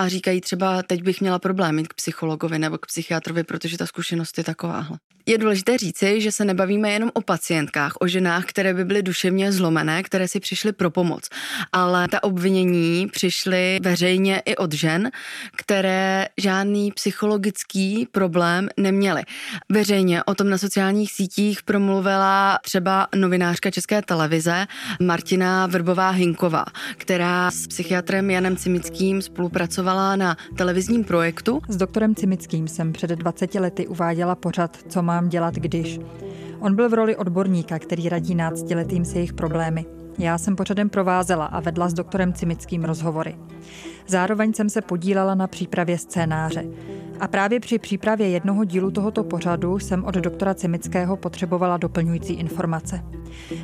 a 0.00 0.08
říkají 0.08 0.40
třeba, 0.40 0.82
teď 0.82 1.02
bych 1.02 1.20
měla 1.20 1.38
problém 1.38 1.78
jít 1.78 1.88
k 1.88 1.94
psychologovi 1.94 2.58
nebo 2.58 2.78
k 2.78 2.86
psychiatrovi, 2.86 3.44
protože 3.44 3.78
ta 3.78 3.86
zkušenost 3.86 4.38
je 4.38 4.44
takováhle. 4.44 4.98
Je 5.26 5.38
důležité 5.38 5.78
říci, 5.78 6.20
že 6.20 6.32
se 6.32 6.44
nebavíme 6.44 6.90
jenom 6.90 7.10
o 7.14 7.20
pacientkách, 7.20 7.92
o 8.00 8.08
ženách, 8.08 8.44
které 8.44 8.74
by 8.74 8.84
byly 8.84 9.02
duševně 9.02 9.52
zlomené, 9.52 10.02
které 10.02 10.28
si 10.28 10.40
přišly 10.40 10.72
pro 10.72 10.90
pomoc, 10.90 11.28
ale 11.72 12.08
ta 12.08 12.22
obvinění 12.22 13.06
přišly 13.06 13.78
veřejně 13.82 14.42
i 14.44 14.56
od 14.56 14.72
žen, 14.72 15.10
které 15.56 16.26
žádný 16.36 16.92
psychologický 16.92 18.08
problém 18.12 18.68
neměly. 18.76 19.22
Veřejně 19.68 20.24
o 20.24 20.34
tom 20.34 20.50
na 20.50 20.58
sociálních 20.58 21.12
sítích 21.12 21.62
promluvila 21.62 22.58
třeba 22.64 23.08
novinářka 23.14 23.70
České 23.70 24.02
televize 24.02 24.66
Martina 25.02 25.66
Vrbová 25.66 26.10
Hinková, 26.10 26.64
která 26.96 27.50
s 27.50 27.66
psychiatrem 27.66 28.30
Janem 28.30 28.56
Cimickým 28.56 29.22
spolupracovala 29.22 29.89
na 30.16 30.36
televizním 30.56 31.04
projektu. 31.04 31.60
S 31.68 31.76
doktorem 31.76 32.14
Cimickým 32.14 32.68
jsem 32.68 32.92
před 32.92 33.10
20 33.10 33.54
lety 33.54 33.86
uváděla 33.86 34.34
pořad 34.34 34.76
Co 34.88 35.02
mám 35.02 35.28
dělat, 35.28 35.54
když. 35.54 36.00
On 36.60 36.74
byl 36.74 36.88
v 36.88 36.94
roli 36.94 37.16
odborníka, 37.16 37.78
který 37.78 38.08
radí 38.08 38.34
náctiletým 38.34 39.04
s 39.04 39.14
jejich 39.14 39.32
problémy. 39.32 39.86
Já 40.18 40.38
jsem 40.38 40.56
pořadem 40.56 40.88
provázela 40.88 41.46
a 41.46 41.60
vedla 41.60 41.88
s 41.88 41.94
doktorem 41.94 42.32
Cimickým 42.32 42.84
rozhovory. 42.84 43.36
Zároveň 44.06 44.52
jsem 44.52 44.70
se 44.70 44.80
podílela 44.80 45.34
na 45.34 45.46
přípravě 45.46 45.98
scénáře. 45.98 46.64
A 47.20 47.28
právě 47.28 47.60
při 47.60 47.78
přípravě 47.78 48.28
jednoho 48.28 48.64
dílu 48.64 48.90
tohoto 48.90 49.24
pořadu 49.24 49.78
jsem 49.78 50.04
od 50.04 50.14
doktora 50.14 50.54
Cimického 50.54 51.16
potřebovala 51.16 51.76
doplňující 51.76 52.32
informace. 52.32 53.04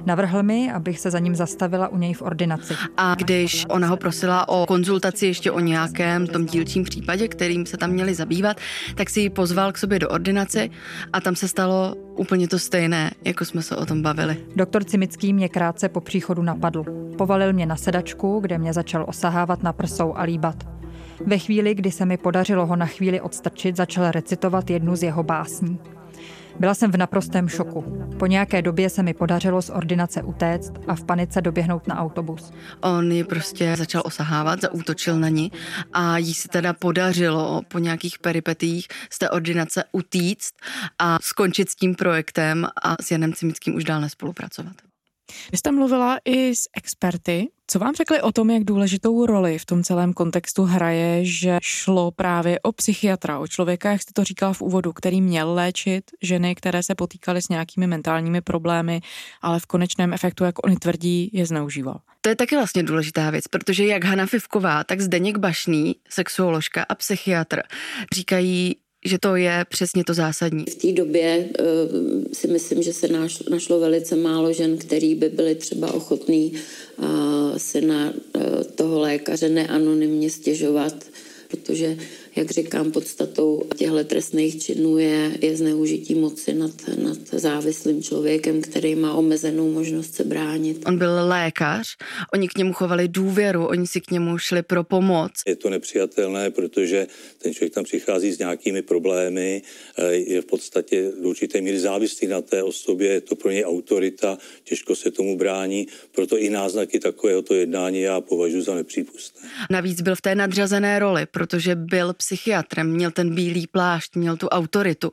Navrhl 0.07 0.43
mi, 0.43 0.73
abych 0.73 1.01
se 1.01 1.11
za 1.11 1.19
ním 1.19 1.35
zastavila 1.35 1.89
u 1.89 1.99
něj 1.99 2.15
v 2.15 2.23
ordinaci. 2.23 2.75
A 2.97 3.15
když 3.15 3.67
ona 3.69 3.89
ho 3.89 3.97
prosila 3.97 4.49
o 4.49 4.67
konzultaci 4.67 5.27
ještě 5.27 5.51
o 5.51 5.61
nějakém 5.61 6.27
tom 6.27 6.47
dílčím 6.47 6.85
případě, 6.85 7.29
kterým 7.29 7.67
se 7.67 7.77
tam 7.77 7.91
měli 7.91 8.15
zabývat, 8.15 8.57
tak 8.95 9.11
si 9.11 9.21
ji 9.21 9.31
pozval 9.31 9.73
k 9.73 9.79
sobě 9.79 9.99
do 9.99 10.09
ordinaci 10.09 10.71
a 11.13 11.21
tam 11.21 11.37
se 11.37 11.49
stalo 11.49 11.95
úplně 11.95 12.49
to 12.49 12.59
stejné, 12.59 13.11
jako 13.25 13.45
jsme 13.45 13.63
se 13.63 13.77
o 13.77 13.87
tom 13.87 14.03
bavili. 14.03 14.37
Doktor 14.57 14.85
Cimický 14.85 15.33
mě 15.33 15.49
krátce 15.49 15.89
po 15.89 16.01
příchodu 16.01 16.43
napadl. 16.43 16.85
Povalil 17.19 17.53
mě 17.53 17.67
na 17.67 17.77
sedačku, 17.77 18.41
kde 18.41 18.59
mě 18.59 18.73
začal 18.73 19.05
osahávat 19.09 19.63
na 19.63 19.73
prsou 19.73 20.15
a 20.15 20.23
líbat. 20.23 20.69
Ve 21.27 21.39
chvíli, 21.39 21.75
kdy 21.75 21.91
se 21.91 22.07
mi 22.07 22.17
podařilo 22.17 22.67
ho 22.67 22.77
na 22.77 22.87
chvíli 22.87 23.21
odstrčit, 23.21 23.77
začal 23.77 24.11
recitovat 24.11 24.71
jednu 24.71 24.97
z 24.97 25.03
jeho 25.03 25.23
básní. 25.23 25.79
Byla 26.61 26.75
jsem 26.75 26.93
v 26.93 26.97
naprostém 26.97 27.49
šoku. 27.49 28.09
Po 28.19 28.27
nějaké 28.27 28.63
době 28.63 28.91
se 28.91 29.03
mi 29.03 29.15
podařilo 29.15 29.63
z 29.63 29.71
ordinace 29.71 30.23
utéct 30.23 30.73
a 30.89 30.95
v 30.95 31.05
panice 31.05 31.41
doběhnout 31.43 31.87
na 31.87 31.99
autobus. 31.99 32.53
On 32.81 33.13
ji 33.13 33.25
prostě 33.25 33.75
začal 33.77 34.03
osahávat, 34.05 34.61
zaútočil 34.61 35.19
na 35.19 35.29
ní 35.29 35.53
a 35.93 36.19
jí 36.19 36.35
se 36.35 36.49
teda 36.49 36.73
podařilo 36.73 37.63
po 37.69 37.79
nějakých 37.79 38.19
peripetích 38.19 38.89
z 39.11 39.19
té 39.19 39.31
ordinace 39.31 39.85
utíct 39.93 40.55
a 40.99 41.19
skončit 41.23 41.71
s 41.71 41.75
tím 41.75 41.95
projektem 41.95 42.67
a 42.83 42.97
s 43.03 43.11
Janem 43.11 43.33
Cimickým 43.33 43.75
už 43.75 43.85
dál 43.85 44.01
nespolupracovat. 44.01 44.86
Vy 45.53 45.59
jste 45.59 45.73
mluvila 45.73 46.19
i 46.25 46.55
s 46.55 46.69
experty. 46.77 47.49
Co 47.67 47.79
vám 47.79 47.95
řekli 47.95 48.23
o 48.23 48.33
tom, 48.33 48.51
jak 48.51 48.65
důležitou 48.65 49.27
roli 49.27 49.59
v 49.59 49.67
tom 49.67 49.83
celém 49.83 50.13
kontextu 50.13 50.63
hraje, 50.63 51.25
že 51.25 51.59
šlo 51.63 52.11
právě 52.11 52.61
o 52.61 52.73
psychiatra, 52.73 53.39
o 53.39 53.47
člověka, 53.47 53.93
jak 53.93 54.03
jste 54.03 54.13
to 54.13 54.25
říkala 54.25 54.53
v 54.53 54.63
úvodu, 54.63 54.93
který 54.93 55.23
měl 55.23 55.55
léčit 55.55 56.11
ženy, 56.23 56.55
které 56.55 56.83
se 56.83 56.95
potýkaly 56.95 57.43
s 57.43 57.49
nějakými 57.49 57.87
mentálními 57.87 58.41
problémy, 58.41 59.01
ale 59.43 59.61
v 59.61 59.67
konečném 59.67 60.13
efektu, 60.13 60.45
jak 60.45 60.67
oni 60.67 60.77
tvrdí, 60.77 61.31
je 61.33 61.47
zneužíval. 61.47 62.01
To 62.21 62.29
je 62.29 62.37
taky 62.37 62.57
vlastně 62.57 62.83
důležitá 62.83 63.31
věc, 63.31 63.49
protože 63.49 63.87
jak 63.87 64.05
Hana 64.05 64.27
Fivková, 64.27 64.85
tak 64.85 65.01
Zdeněk 65.01 65.39
Bašný, 65.39 65.97
sexuoložka 66.09 66.87
a 66.89 66.95
psychiatr, 66.95 67.63
říkají, 68.13 68.77
že 69.07 69.19
to 69.19 69.37
je 69.37 69.65
přesně 69.69 70.05
to 70.05 70.15
zásadní. 70.15 70.65
V 70.71 70.75
té 70.75 70.93
době 70.93 71.49
uh, 71.61 72.25
si 72.33 72.49
myslím, 72.49 72.83
že 72.83 72.93
se 72.93 73.09
našlo, 73.09 73.47
našlo 73.51 73.81
velice 73.81 74.17
málo 74.17 74.53
žen, 74.53 74.79
který 74.79 75.15
by 75.15 75.29
byly 75.29 75.55
třeba 75.55 75.95
ochotný 75.95 76.53
uh, 76.97 77.07
se 77.57 77.81
na 77.81 78.13
uh, 78.33 78.43
toho 78.75 79.01
lékaře 79.01 79.49
neanonymně 79.49 80.31
stěžovat, 80.31 80.95
protože 81.49 81.97
jak 82.37 82.51
říkám, 82.51 82.93
podstatou 82.93 83.63
těchto 83.77 84.05
trestných 84.05 84.63
činů 84.63 84.99
je, 84.99 85.39
je 85.41 85.57
zneužití 85.57 86.15
moci 86.15 86.55
nad, 86.55 86.71
nad 87.03 87.19
závislým 87.33 88.03
člověkem, 88.03 88.63
který 88.63 88.95
má 88.95 89.15
omezenou 89.15 89.73
možnost 89.73 90.15
se 90.15 90.25
bránit. 90.25 90.83
On 90.87 90.99
byl 90.99 91.29
lékař, 91.29 91.97
oni 92.35 92.49
k 92.49 92.59
němu 92.59 92.73
chovali 92.73 93.09
důvěru, 93.09 93.67
oni 93.67 93.87
si 93.87 94.01
k 94.01 94.11
němu 94.11 94.39
šli 94.39 94.63
pro 94.63 94.85
pomoc. 94.85 95.33
Je 95.47 95.57
to 95.57 95.71
nepřijatelné, 95.71 96.51
protože 96.51 97.07
ten 97.39 97.55
člověk 97.55 97.75
tam 97.75 97.85
přichází 97.85 98.33
s 98.33 98.39
nějakými 98.39 98.83
problémy, 98.83 99.63
eh, 99.99 100.13
je 100.13 100.41
v 100.43 100.45
podstatě 100.45 101.13
do 101.23 101.29
určité 101.29 101.61
míry 101.61 101.81
závislý 101.81 102.27
na 102.27 102.41
té 102.41 102.63
osobě, 102.63 103.13
je 103.13 103.21
to 103.21 103.37
pro 103.37 103.51
něj 103.51 103.65
autorita, 103.65 104.39
těžko 104.65 104.97
se 104.97 105.11
tomu 105.11 105.37
brání, 105.37 105.87
proto 106.13 106.39
i 106.39 106.51
náznaky 106.51 107.01
takovéhoto 107.01 107.55
jednání 107.55 108.01
já 108.01 108.21
považuji 108.21 108.63
za 108.63 108.75
nepřípustné. 108.75 109.49
Navíc 109.71 110.01
byl 110.01 110.15
v 110.15 110.21
té 110.21 110.35
nadřazené 110.35 110.99
roli, 110.99 111.27
protože 111.27 111.75
byl 111.75 112.13
psychiatrem, 112.27 112.91
měl 112.91 113.11
ten 113.11 113.35
bílý 113.35 113.67
plášť, 113.67 114.17
měl 114.17 114.37
tu 114.37 114.49
autoritu. 114.49 115.13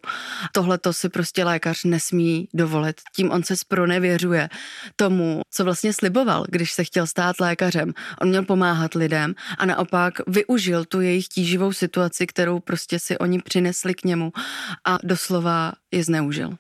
Tohle 0.52 0.78
to 0.78 0.94
si 0.94 1.10
prostě 1.10 1.44
lékař 1.44 1.84
nesmí 1.84 2.48
dovolit. 2.54 3.02
Tím 3.16 3.32
on 3.32 3.44
se 3.44 3.56
spronevěřuje 3.56 4.50
tomu, 4.96 5.42
co 5.52 5.64
vlastně 5.64 5.94
sliboval, 5.94 6.46
když 6.50 6.72
se 6.74 6.84
chtěl 6.84 7.08
stát 7.08 7.40
lékařem. 7.40 7.94
On 8.22 8.30
měl 8.30 8.46
pomáhat 8.46 8.94
lidem 8.94 9.36
a 9.58 9.66
naopak 9.66 10.14
využil 10.28 10.86
tu 10.86 11.02
jejich 11.02 11.28
tíživou 11.28 11.74
situaci, 11.74 12.28
kterou 12.28 12.60
prostě 12.60 13.00
si 13.00 13.18
oni 13.18 13.42
přinesli 13.42 13.94
k 13.94 14.04
němu 14.06 14.32
a 14.86 14.98
doslova 15.04 15.74
je 15.92 16.04
zneužil. 16.04 16.58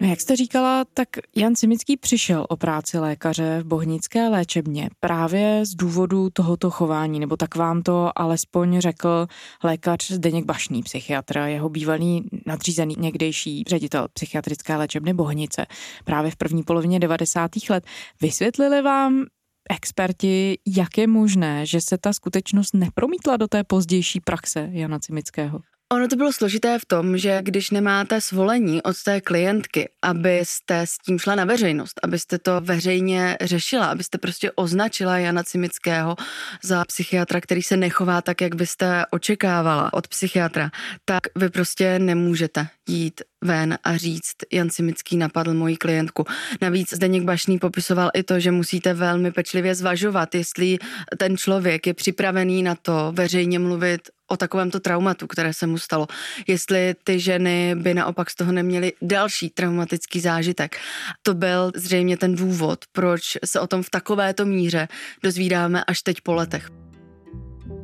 No 0.00 0.08
jak 0.08 0.20
jste 0.20 0.36
říkala, 0.36 0.84
tak 0.94 1.08
Jan 1.36 1.56
Simický 1.56 1.96
přišel 1.96 2.46
o 2.48 2.56
práci 2.56 2.98
lékaře 2.98 3.60
v 3.62 3.66
bohnické 3.66 4.28
léčebně 4.28 4.90
právě 5.00 5.66
z 5.66 5.74
důvodu 5.74 6.30
tohoto 6.30 6.70
chování, 6.70 7.20
nebo 7.20 7.36
tak 7.36 7.56
vám 7.56 7.82
to 7.82 8.18
alespoň 8.18 8.80
řekl 8.80 9.26
lékař 9.64 10.10
Zdeněk 10.10 10.44
Bašný, 10.44 10.82
psychiatr, 10.82 11.38
jeho 11.38 11.68
bývalý 11.68 12.28
nadřízený 12.46 12.96
někdejší 12.98 13.64
ředitel 13.68 14.08
psychiatrické 14.12 14.76
léčebny 14.76 15.14
Bohnice, 15.14 15.66
právě 16.04 16.30
v 16.30 16.36
první 16.36 16.62
polovině 16.62 17.00
90. 17.00 17.50
let. 17.70 17.84
Vysvětlili 18.20 18.82
vám 18.82 19.24
experti, 19.70 20.58
jak 20.66 20.98
je 20.98 21.06
možné, 21.06 21.66
že 21.66 21.80
se 21.80 21.98
ta 21.98 22.12
skutečnost 22.12 22.74
nepromítla 22.74 23.36
do 23.36 23.48
té 23.48 23.64
pozdější 23.64 24.20
praxe 24.20 24.68
Jana 24.72 24.98
Cimického? 24.98 25.60
Ono 25.92 26.08
to 26.08 26.16
bylo 26.16 26.32
složité 26.32 26.78
v 26.78 26.84
tom, 26.84 27.18
že 27.18 27.38
když 27.42 27.70
nemáte 27.70 28.20
svolení 28.20 28.82
od 28.82 29.02
té 29.02 29.20
klientky, 29.20 29.88
abyste 30.02 30.80
s 30.80 30.98
tím 30.98 31.18
šla 31.18 31.34
na 31.34 31.44
veřejnost, 31.44 32.00
abyste 32.02 32.38
to 32.38 32.60
veřejně 32.60 33.36
řešila, 33.40 33.86
abyste 33.86 34.18
prostě 34.18 34.52
označila 34.52 35.18
Jana 35.18 35.42
Cimického 35.42 36.16
za 36.62 36.84
psychiatra, 36.84 37.40
který 37.40 37.62
se 37.62 37.76
nechová 37.76 38.22
tak, 38.22 38.40
jak 38.40 38.54
byste 38.54 39.04
očekávala 39.10 39.92
od 39.92 40.08
psychiatra, 40.08 40.70
tak 41.04 41.20
vy 41.36 41.50
prostě 41.50 41.98
nemůžete 41.98 42.66
jít 42.88 43.20
ven 43.44 43.78
a 43.84 43.96
říct, 43.96 44.36
Jan 44.52 44.70
Cimický 44.70 45.16
napadl 45.16 45.54
moji 45.54 45.76
klientku. 45.76 46.24
Navíc 46.60 46.94
Zdeněk 46.94 47.22
Bašný 47.22 47.58
popisoval 47.58 48.10
i 48.14 48.22
to, 48.22 48.40
že 48.40 48.50
musíte 48.50 48.94
velmi 48.94 49.32
pečlivě 49.32 49.74
zvažovat, 49.74 50.34
jestli 50.34 50.78
ten 51.18 51.36
člověk 51.36 51.86
je 51.86 51.94
připravený 51.94 52.62
na 52.62 52.74
to 52.74 53.12
veřejně 53.16 53.58
mluvit 53.58 54.00
o 54.28 54.36
takovémto 54.36 54.80
traumatu, 54.80 55.26
které 55.26 55.54
se 55.54 55.66
mu 55.66 55.78
stalo. 55.78 56.06
Jestli 56.46 56.94
ty 57.04 57.20
ženy 57.20 57.74
by 57.74 57.94
naopak 57.94 58.30
z 58.30 58.34
toho 58.34 58.52
neměly 58.52 58.92
další 59.02 59.50
traumatický 59.50 60.20
zážitek. 60.20 60.76
To 61.22 61.34
byl 61.34 61.72
zřejmě 61.76 62.16
ten 62.16 62.34
důvod, 62.34 62.84
proč 62.92 63.22
se 63.44 63.60
o 63.60 63.66
tom 63.66 63.82
v 63.82 63.90
takovéto 63.90 64.44
míře 64.44 64.88
dozvídáme 65.22 65.84
až 65.84 66.02
teď 66.02 66.20
po 66.20 66.34
letech. 66.34 66.81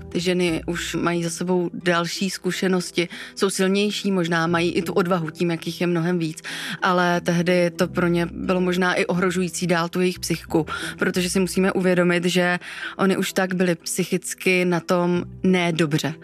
Ty 0.08 0.20
ženy 0.20 0.62
už 0.66 0.94
mají 0.94 1.24
za 1.24 1.30
sebou 1.30 1.70
další 1.74 2.30
zkušenosti, 2.30 3.08
jsou 3.34 3.50
silnější, 3.50 4.12
možná 4.12 4.46
mají 4.46 4.72
i 4.72 4.82
tu 4.82 4.92
odvahu 4.92 5.30
tím, 5.30 5.50
jakých 5.50 5.80
je 5.80 5.86
mnohem 5.86 6.18
víc, 6.18 6.42
ale 6.82 7.20
tehdy 7.20 7.70
to 7.70 7.88
pro 7.88 8.06
ně 8.06 8.26
bylo 8.32 8.60
možná 8.60 8.94
i 8.94 9.06
ohrožující 9.06 9.66
dál 9.66 9.88
tu 9.88 10.00
jejich 10.00 10.18
psychiku, 10.18 10.66
protože 10.98 11.30
si 11.30 11.40
musíme 11.40 11.72
uvědomit, 11.72 12.24
že 12.24 12.58
oni 12.96 13.16
už 13.16 13.32
tak 13.32 13.54
byli 13.54 13.74
psychicky 13.74 14.64
na 14.64 14.80
tom 14.80 15.24
nedobře. 15.42 16.14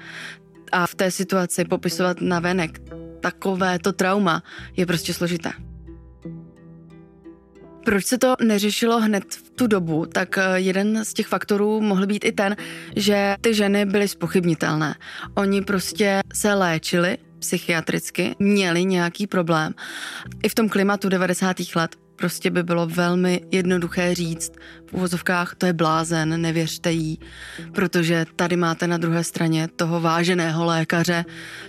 A 0.73 0.87
v 0.87 0.95
té 0.95 1.11
situaci 1.11 1.65
popisovat 1.65 2.21
na 2.21 2.41
venek 2.41 2.81
takovéto 3.21 3.93
trauma 3.93 4.43
je 4.77 4.87
prostě 4.87 5.15
složité. 5.15 5.51
Proč 7.85 8.05
se 8.05 8.19
to 8.19 8.35
neřešilo 8.43 9.01
hned 9.01 9.25
v 9.35 9.51
tu 9.51 9.67
dobu, 9.67 10.07
tak 10.07 10.39
eh, 10.39 10.43
jeden 10.55 11.05
z 11.05 11.15
těch 11.15 11.27
faktorů 11.27 11.81
mohl 11.81 12.07
být 12.07 12.25
i 12.25 12.33
ten, 12.33 12.57
že 12.97 13.37
ty 13.41 13.55
ženy 13.55 13.87
byly 13.87 14.09
spochybnitelné. 14.09 14.95
Oni 15.35 15.63
prostě 15.63 16.21
se 16.35 16.55
léčili 16.55 17.19
psychiatricky 17.39 18.35
měli 18.39 18.85
nějaký 18.85 19.27
problém. 19.27 19.75
I 20.43 20.49
v 20.49 20.55
tom 20.55 20.69
klimatu 20.69 21.09
90. 21.09 21.57
let 21.77 21.97
prostě 22.17 22.51
by 22.51 22.63
bylo 22.63 22.87
velmi 22.87 23.41
jednoduché 23.51 24.15
říct 24.15 24.53
v 24.87 24.95
uvozovkách, 24.95 25.55
to 25.55 25.67
je 25.67 25.73
blázen, 25.73 26.41
nevěřte 26.41 26.93
jí, 26.93 27.19
protože 27.73 28.27
tady 28.37 28.57
máte 28.57 28.87
na 28.87 28.97
druhé 28.97 29.25
straně 29.25 29.69
toho 29.77 30.01
váženého 30.01 30.65
lékaře, 30.65 31.25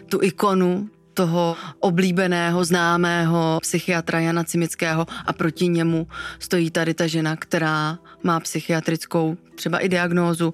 tu 0.10 0.20
ikonu, 0.22 0.90
toho 1.16 1.56
oblíbeného, 1.80 2.66
známého 2.66 3.60
psychiatra 3.62 4.20
Jana 4.20 4.44
Cimického 4.44 5.06
a 5.26 5.34
proti 5.34 5.68
němu 5.68 6.08
stojí 6.40 6.72
tady 6.72 6.94
ta 6.94 7.08
žena, 7.08 7.36
která 7.36 7.98
má 8.24 8.40
psychiatrickou 8.40 9.38
třeba 9.56 9.80
i 9.80 9.90
diagnózu, 9.90 10.54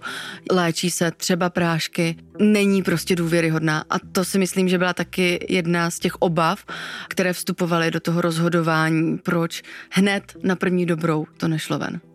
léčí 0.52 0.91
se 0.91 1.12
třeba 1.12 1.50
prášky, 1.50 2.15
není 2.39 2.84
prostě 2.84 3.15
důvěryhodná. 3.15 3.84
A 3.89 4.00
to 4.12 4.26
si 4.26 4.39
myslím, 4.39 4.69
že 4.69 4.78
byla 4.78 4.93
taky 4.93 5.45
jedna 5.50 5.91
z 5.91 6.00
těch 6.00 6.15
obav, 6.15 6.65
které 7.08 7.34
vstupovaly 7.34 7.91
do 7.91 8.00
toho 8.00 8.21
rozhodování, 8.21 9.17
proč 9.17 9.63
hned 9.89 10.24
na 10.43 10.56
první 10.56 10.86
dobrou 10.86 11.26
to 11.38 11.47
nešlo 11.47 11.80
ven. 11.80 12.11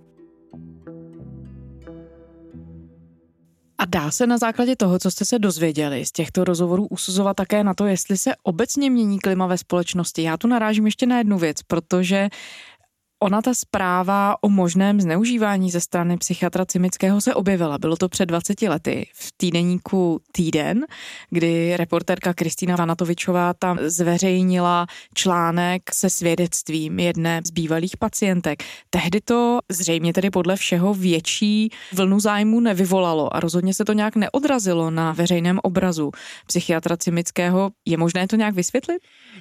A 3.79 3.85
dá 3.85 4.11
se 4.11 4.27
na 4.27 4.39
základě 4.39 4.77
toho, 4.77 4.99
co 4.99 5.11
jste 5.11 5.25
se 5.25 5.39
dozvěděli 5.39 6.07
z 6.07 6.13
těchto 6.13 6.45
rozhovorů, 6.45 6.87
usuzovat 6.87 7.37
také 7.37 7.65
na 7.65 7.75
to, 7.75 7.87
jestli 7.87 8.17
se 8.17 8.33
obecně 8.43 8.91
mění 8.91 9.19
klima 9.19 9.47
ve 9.47 9.59
společnosti. 9.59 10.23
Já 10.23 10.37
tu 10.37 10.49
narážím 10.49 10.87
ještě 10.87 11.07
na 11.07 11.19
jednu 11.19 11.39
věc, 11.39 11.63
protože 11.63 12.29
Ona 13.23 13.43
ta 13.43 13.55
zpráva 13.55 14.37
o 14.41 14.49
možném 14.49 15.01
zneužívání 15.01 15.71
ze 15.71 15.81
strany 15.81 16.17
psychiatra 16.17 16.67
Cimického 16.67 17.21
se 17.21 17.35
objevila. 17.35 17.79
Bylo 17.79 17.97
to 17.97 18.09
před 18.09 18.27
20 18.27 18.63
lety 18.63 19.09
v 19.15 19.33
týdeníku 19.37 20.21
Týden, 20.33 20.85
kdy 21.31 21.77
reportérka 21.77 22.35
Kristýna 22.35 22.77
Vanatovičová 22.77 23.55
tam 23.55 23.79
zveřejnila 23.81 24.87
článek 25.15 25.83
se 25.95 26.11
svědectvím 26.11 26.99
jedné 26.99 27.41
z 27.47 27.51
bývalých 27.51 27.97
pacientek. 27.97 28.63
Tehdy 28.91 29.21
to 29.21 29.59
zřejmě 29.69 30.13
tedy 30.13 30.31
podle 30.31 30.57
všeho 30.57 30.95
větší 30.95 31.71
vlnu 31.93 32.21
zájmu 32.21 32.61
nevyvolalo 32.61 33.37
a 33.37 33.41
rozhodně 33.41 33.75
se 33.75 33.85
to 33.85 33.93
nějak 33.93 34.17
neodrazilo 34.17 34.91
na 34.91 35.13
veřejném 35.13 35.59
obrazu 35.63 36.11
psychiatra 36.47 36.97
Cimického. 36.97 37.71
Je 37.87 37.97
možné 37.97 38.29
to 38.29 38.37
nějak 38.37 38.55
vysvětlit? 38.55 38.99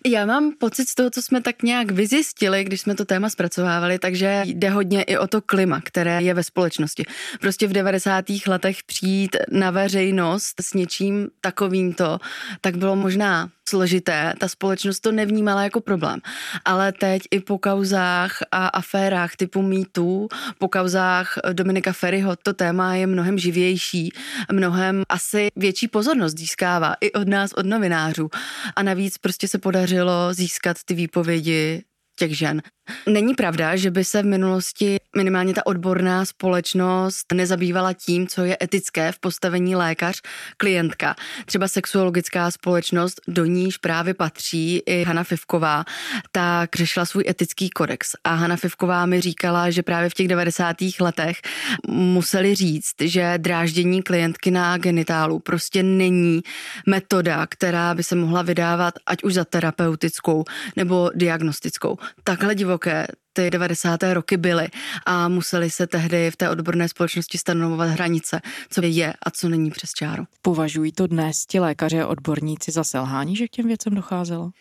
Já 0.08 0.26
mám 0.26 0.52
pocit 0.60 0.90
z 0.90 0.96
toho, 0.96 1.10
co 1.10 1.22
jsme 1.22 1.42
tak 1.42 1.64
nějak 1.64 1.92
vyzjistili, 1.92 2.64
když 2.64 2.82
jsme 2.82 2.96
to 2.96 3.06
téma 3.06 3.30
zpracovávali, 3.30 4.00
takže 4.00 4.42
jde 4.46 4.70
hodně 4.70 5.04
i 5.04 5.18
o 5.18 5.28
to 5.28 5.42
klima, 5.42 5.82
které 5.84 6.22
je 6.22 6.34
ve 6.34 6.44
společnosti. 6.44 7.04
Prostě 7.42 7.68
v 7.68 7.74
90. 7.74 8.26
letech 8.48 8.84
přijít 8.84 9.36
na 9.52 9.72
veřejnost 9.72 10.62
s 10.62 10.74
něčím 10.74 11.28
takovýmto, 11.42 12.20
tak 12.62 12.78
bylo 12.78 12.96
možná 12.96 13.50
složité, 13.70 14.34
ta 14.40 14.48
společnost 14.48 15.00
to 15.00 15.12
nevnímala 15.12 15.64
jako 15.64 15.82
problém. 15.82 16.20
Ale 16.66 16.92
teď 16.92 17.22
i 17.32 17.40
po 17.40 17.58
kauzách 17.58 18.44
a 18.52 18.68
aférách 18.68 19.36
typu 19.36 19.62
mýtu, 19.62 20.28
po 20.58 20.68
kauzách 20.68 21.34
Dominika 21.54 21.94
Ferryho, 21.94 22.36
to 22.36 22.54
téma 22.54 22.96
je 22.96 23.08
mnohem 23.08 23.38
živější, 23.38 24.12
mnohem 24.52 25.04
asi 25.10 25.48
větší 25.56 25.88
pozornost 25.88 26.38
získává 26.38 26.96
i 27.02 27.12
od 27.12 27.28
nás, 27.28 27.54
od 27.54 27.66
novinářů. 27.66 28.30
A 28.76 28.84
navíc 28.84 29.18
prostě 29.18 29.48
se 29.48 29.58
podařilo 29.58 30.34
získat 30.34 30.78
ty 30.86 30.94
výpovědi 30.94 31.84
těch 32.16 32.38
žen. 32.38 32.62
Není 33.10 33.34
pravda, 33.34 33.76
že 33.76 33.92
by 33.92 34.04
se 34.04 34.22
v 34.22 34.26
minulosti 34.26 34.98
minimálně 35.18 35.54
ta 35.54 35.66
odborná 35.66 36.26
společnost 36.26 37.34
nezabývala 37.34 37.94
tím, 37.94 38.28
co 38.28 38.44
je 38.44 38.58
etické 38.64 39.12
v 39.12 39.20
postavení 39.20 39.76
lékař, 39.76 40.22
klientka. 40.58 41.16
Třeba 41.46 41.68
sexuologická 41.68 42.52
společnost, 42.52 43.22
do 43.28 43.46
níž 43.46 43.78
právě 43.78 44.14
patří 44.14 44.82
i 44.86 45.04
Hanna 45.04 45.24
Fivková, 45.24 45.86
tak 46.32 46.76
řešila 46.76 47.06
svůj 47.06 47.24
etický 47.30 47.70
kodex. 47.70 48.10
A 48.24 48.34
Hanna 48.34 48.56
Fivková 48.56 49.06
mi 49.06 49.22
říkala, 49.22 49.70
že 49.70 49.84
právě 49.84 50.10
v 50.10 50.14
těch 50.14 50.28
90. 50.28 50.76
letech 51.00 51.42
museli 51.88 52.56
říct, 52.56 52.96
že 53.02 53.34
dráždění 53.38 54.04
klientky 54.04 54.52
na 54.52 54.78
genitálu 54.78 55.40
prostě 55.40 55.84
není 55.84 56.42
metoda, 56.88 57.48
která 57.48 57.94
by 57.94 58.04
se 58.04 58.16
mohla 58.16 58.42
vydávat 58.42 58.94
ať 59.06 59.24
už 59.24 59.34
za 59.34 59.46
terapeutickou 59.46 60.44
nebo 60.76 61.12
diagnostickou. 61.16 61.98
Takhle 62.24 62.56
divo 62.56 62.76
divoké 62.76 63.08
ty 63.36 63.50
90. 63.50 64.00
roky 64.14 64.38
byly 64.38 64.68
a 65.06 65.28
museli 65.28 65.70
se 65.70 65.88
tehdy 65.88 66.32
v 66.32 66.36
té 66.36 66.50
odborné 66.50 66.90
společnosti 66.90 67.38
stanovovat 67.38 67.90
hranice, 67.90 68.42
co 68.70 68.82
je 68.84 69.14
a 69.24 69.32
co 69.32 69.50
není 69.50 69.72
přes 69.72 69.94
čáru. 69.94 70.24
Považují 70.42 70.92
to 70.92 71.08
dnes 71.08 71.46
ti 71.46 71.60
lékaři 71.60 72.02
a 72.02 72.08
odborníci 72.08 72.72
za 72.72 72.84
selhání, 72.84 73.36
že 73.36 73.48
k 73.48 73.52
těm 73.52 73.68
věcem 73.68 73.96
docházelo? 73.96 74.52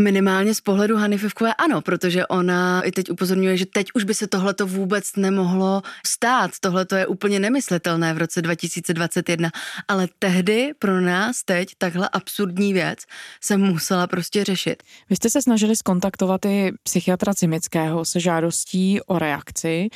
Minimálně 0.00 0.54
z 0.54 0.60
pohledu 0.60 0.96
Hany 0.96 1.18
Fivkové 1.18 1.54
ano, 1.54 1.80
protože 1.80 2.26
ona 2.26 2.82
i 2.82 2.92
teď 2.92 3.10
upozorňuje, 3.10 3.56
že 3.56 3.66
teď 3.66 3.86
už 3.94 4.04
by 4.04 4.14
se 4.14 4.26
tohleto 4.26 4.66
vůbec 4.66 5.16
nemohlo 5.16 5.82
stát. 6.06 6.50
Tohle 6.60 6.86
je 6.96 7.06
úplně 7.06 7.40
nemyslitelné 7.40 8.14
v 8.14 8.18
roce 8.18 8.42
2021, 8.42 9.50
ale 9.88 10.08
tehdy 10.18 10.72
pro 10.78 11.00
nás 11.00 11.42
teď 11.44 11.68
takhle 11.78 12.08
absurdní 12.08 12.72
věc 12.72 12.98
se 13.42 13.56
musela 13.56 14.06
prostě 14.06 14.44
řešit. 14.44 14.82
Vy 15.10 15.16
jste 15.16 15.30
se 15.30 15.42
snažili 15.42 15.76
skontaktovat 15.76 16.46
i 16.46 16.72
psychiatra 16.82 17.34
Cimického 17.34 18.04
se 18.04 18.20
žádostí 18.20 19.00
o 19.06 19.18
reakci. 19.18 19.88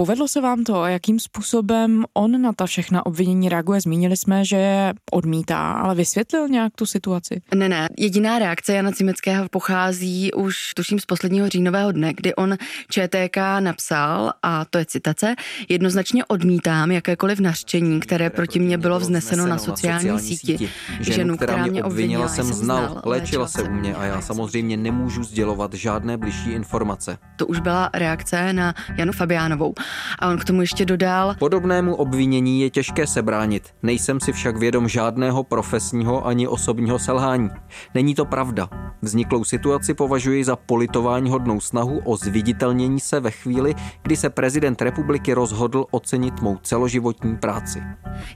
Povedlo 0.00 0.28
se 0.28 0.40
vám 0.40 0.64
to, 0.64 0.86
jakým 0.86 1.20
způsobem 1.20 2.04
on 2.14 2.42
na 2.42 2.52
ta 2.52 2.66
všechna 2.66 3.06
obvinění 3.06 3.48
reaguje? 3.48 3.80
Zmínili 3.80 4.16
jsme, 4.16 4.44
že 4.44 4.56
je 4.56 4.94
odmítá, 5.12 5.72
ale 5.72 5.94
vysvětlil 5.94 6.48
nějak 6.48 6.72
tu 6.74 6.86
situaci? 6.86 7.42
Ne, 7.54 7.68
ne. 7.68 7.88
Jediná 7.98 8.38
reakce 8.38 8.74
Jana 8.74 8.92
Cimeckého 8.92 9.48
pochází 9.48 10.32
už 10.32 10.56
tuším 10.76 10.98
z 10.98 11.06
posledního 11.06 11.48
říjnového 11.48 11.92
dne, 11.92 12.12
kdy 12.14 12.34
on 12.34 12.56
ČTK 12.90 13.36
napsal, 13.60 14.32
a 14.42 14.64
to 14.64 14.78
je 14.78 14.84
citace, 14.84 15.34
jednoznačně 15.68 16.24
odmítám 16.24 16.90
jakékoliv 16.90 17.40
nařčení, 17.40 18.00
které 18.00 18.30
proti 18.30 18.58
mně 18.58 18.78
bylo 18.78 19.00
vzneseno 19.00 19.46
na 19.46 19.58
sociální 19.58 20.20
síti. 20.20 20.70
Ženu, 21.00 21.36
která 21.36 21.66
mě 21.66 21.84
obvinila, 21.84 22.28
jsem 22.28 22.46
znal, 22.46 23.02
léčila 23.04 23.48
se 23.48 23.62
u 23.62 23.72
mě 23.72 23.94
a 23.94 24.04
já 24.04 24.20
samozřejmě 24.20 24.76
nemůžu 24.76 25.24
sdělovat 25.24 25.74
žádné 25.74 26.16
bližší 26.16 26.50
informace. 26.50 27.18
To 27.36 27.46
už 27.46 27.60
byla 27.60 27.90
reakce 27.94 28.52
na 28.52 28.74
Janu 28.96 29.12
Fabiánovou. 29.12 29.74
A 30.18 30.28
on 30.28 30.38
k 30.38 30.44
tomu 30.44 30.60
ještě 30.60 30.84
dodal. 30.84 31.34
Podobnému 31.38 31.94
obvinění 31.94 32.60
je 32.60 32.70
těžké 32.70 33.06
se 33.06 33.22
bránit. 33.22 33.74
Nejsem 33.82 34.20
si 34.20 34.32
však 34.32 34.56
vědom 34.56 34.88
žádného 34.88 35.44
profesního 35.44 36.26
ani 36.26 36.48
osobního 36.48 36.98
selhání. 36.98 37.50
Není 37.94 38.14
to 38.14 38.24
pravda. 38.24 38.68
Vzniklou 39.02 39.44
situaci 39.44 39.94
považuji 39.94 40.44
za 40.44 40.56
politování 40.56 41.30
hodnou 41.30 41.60
snahu 41.60 42.00
o 42.04 42.16
zviditelnění 42.16 43.00
se 43.00 43.20
ve 43.20 43.30
chvíli, 43.30 43.74
kdy 44.02 44.16
se 44.16 44.30
prezident 44.30 44.82
republiky 44.82 45.32
rozhodl 45.32 45.84
ocenit 45.90 46.40
mou 46.40 46.56
celoživotní 46.62 47.36
práci. 47.36 47.82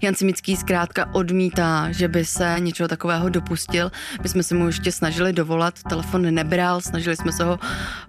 Jan 0.02 0.14
Cimický 0.14 0.56
zkrátka 0.56 1.14
odmítá, 1.14 1.92
že 1.92 2.08
by 2.08 2.24
se 2.24 2.56
něčeho 2.58 2.88
takového 2.88 3.28
dopustil. 3.28 3.90
My 4.22 4.28
jsme 4.28 4.42
se 4.42 4.54
mu 4.54 4.66
ještě 4.66 4.92
snažili 4.92 5.32
dovolat, 5.32 5.74
telefon 5.88 6.34
nebral, 6.34 6.80
snažili 6.80 7.16
jsme 7.16 7.32
se 7.32 7.44
ho 7.44 7.58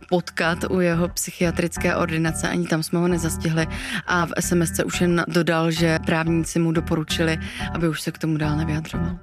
potkat 0.10 0.60
u 0.70 0.80
jeho 0.80 1.08
psychiatrické 1.08 1.96
ordinace, 1.96 2.50
ani 2.50 2.68
tam 2.68 2.84
jsme 2.84 3.00
ho 3.00 3.08
nezastihli 3.08 3.68
a 4.08 4.26
v 4.26 4.32
SMS 4.40 4.80
už 4.86 5.02
jen 5.02 5.24
dodal, 5.28 5.72
že 5.72 6.00
právníci 6.06 6.60
mu 6.60 6.72
doporučili, 6.72 7.38
aby 7.74 7.90
už 7.90 8.02
se 8.02 8.12
k 8.12 8.18
tomu 8.18 8.38
dál 8.38 8.58
nevyjadřoval. 8.58 9.18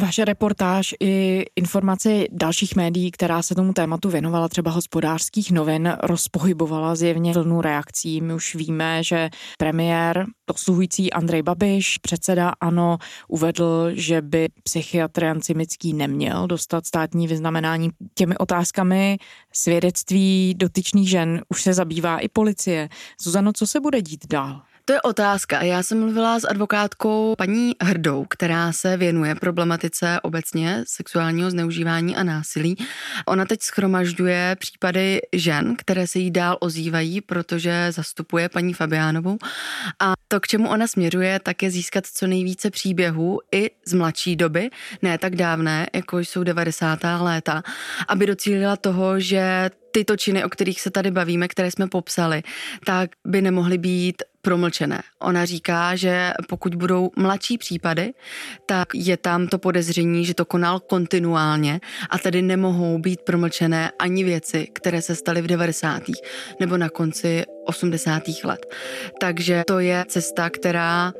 Vaše 0.00 0.24
reportáž 0.24 0.94
i 1.00 1.44
informace 1.56 2.24
dalších 2.32 2.76
médií, 2.76 3.10
která 3.10 3.42
se 3.42 3.54
tomu 3.54 3.72
tématu 3.72 4.08
věnovala, 4.10 4.48
třeba 4.48 4.70
hospodářských 4.70 5.50
novin, 5.50 5.96
rozpohybovala 6.02 6.94
zjevně 6.94 7.32
vlnu 7.32 7.60
reakcí. 7.60 8.20
My 8.20 8.34
už 8.34 8.54
víme, 8.54 9.04
že 9.04 9.30
premiér, 9.58 10.26
dosluhující 10.46 11.12
Andrej 11.12 11.42
Babiš, 11.42 11.98
předseda 11.98 12.52
ANO, 12.60 12.98
uvedl, 13.28 13.90
že 13.92 14.22
by 14.22 14.48
psychiatr 14.62 15.24
Jan 15.24 15.40
Cimický 15.40 15.92
neměl 15.92 16.46
dostat 16.46 16.86
státní 16.86 17.26
vyznamenání. 17.26 17.90
Těmi 18.14 18.36
otázkami 18.36 19.18
svědectví 19.52 20.54
dotyčných 20.56 21.10
žen 21.10 21.42
už 21.48 21.62
se 21.62 21.72
zabývá 21.72 22.18
i 22.18 22.28
policie. 22.28 22.88
Zuzano, 23.22 23.52
co 23.52 23.66
se 23.66 23.80
bude 23.80 24.02
dít 24.02 24.26
dál? 24.26 24.62
To 24.88 24.94
je 24.94 25.02
otázka. 25.02 25.62
Já 25.62 25.82
jsem 25.82 26.00
mluvila 26.00 26.40
s 26.40 26.44
advokátkou 26.44 27.34
paní 27.38 27.72
Hrdou, 27.82 28.24
která 28.30 28.72
se 28.72 28.96
věnuje 28.96 29.34
problematice 29.34 30.20
obecně 30.22 30.84
sexuálního 30.86 31.50
zneužívání 31.50 32.16
a 32.16 32.22
násilí. 32.22 32.76
Ona 33.26 33.44
teď 33.44 33.62
schromažďuje 33.62 34.56
případy 34.58 35.20
žen, 35.32 35.76
které 35.78 36.06
se 36.06 36.18
jí 36.18 36.30
dál 36.30 36.56
ozývají, 36.60 37.20
protože 37.20 37.86
zastupuje 37.90 38.48
paní 38.48 38.74
Fabiánovou. 38.74 39.38
A 40.00 40.12
to, 40.28 40.40
k 40.40 40.46
čemu 40.46 40.68
ona 40.68 40.86
směřuje, 40.86 41.40
tak 41.42 41.62
je 41.62 41.70
získat 41.70 42.06
co 42.06 42.26
nejvíce 42.26 42.70
příběhů 42.70 43.40
i 43.52 43.70
z 43.86 43.92
mladší 43.92 44.36
doby, 44.36 44.70
ne 45.02 45.18
tak 45.18 45.36
dávné, 45.36 45.86
jako 45.94 46.18
jsou 46.18 46.42
90. 46.42 46.98
léta, 47.20 47.62
aby 48.08 48.26
docílila 48.26 48.76
toho, 48.76 49.20
že 49.20 49.70
tyto 49.98 50.16
činy, 50.16 50.44
o 50.44 50.48
kterých 50.48 50.80
se 50.80 50.90
tady 50.90 51.10
bavíme, 51.10 51.48
které 51.48 51.70
jsme 51.70 51.88
popsali, 51.88 52.42
tak 52.86 53.10
by 53.26 53.42
nemohly 53.42 53.78
být 53.78 54.22
promlčené. 54.42 55.02
Ona 55.18 55.44
říká, 55.44 55.96
že 55.96 56.32
pokud 56.48 56.74
budou 56.74 57.10
mladší 57.16 57.58
případy, 57.58 58.12
tak 58.66 58.88
je 58.94 59.16
tam 59.16 59.46
to 59.46 59.58
podezření, 59.58 60.24
že 60.24 60.34
to 60.34 60.44
konal 60.44 60.80
kontinuálně 60.80 61.80
a 62.10 62.18
tedy 62.18 62.42
nemohou 62.42 62.98
být 62.98 63.20
promlčené 63.20 63.90
ani 63.98 64.24
věci, 64.24 64.68
které 64.72 65.02
se 65.02 65.14
staly 65.14 65.42
v 65.42 65.46
90. 65.46 66.02
nebo 66.60 66.76
na 66.76 66.88
konci 66.88 67.44
80. 67.66 68.22
let. 68.44 68.66
Takže 69.20 69.62
to 69.66 69.78
je 69.78 70.04
cesta, 70.08 70.50
která 70.50 71.12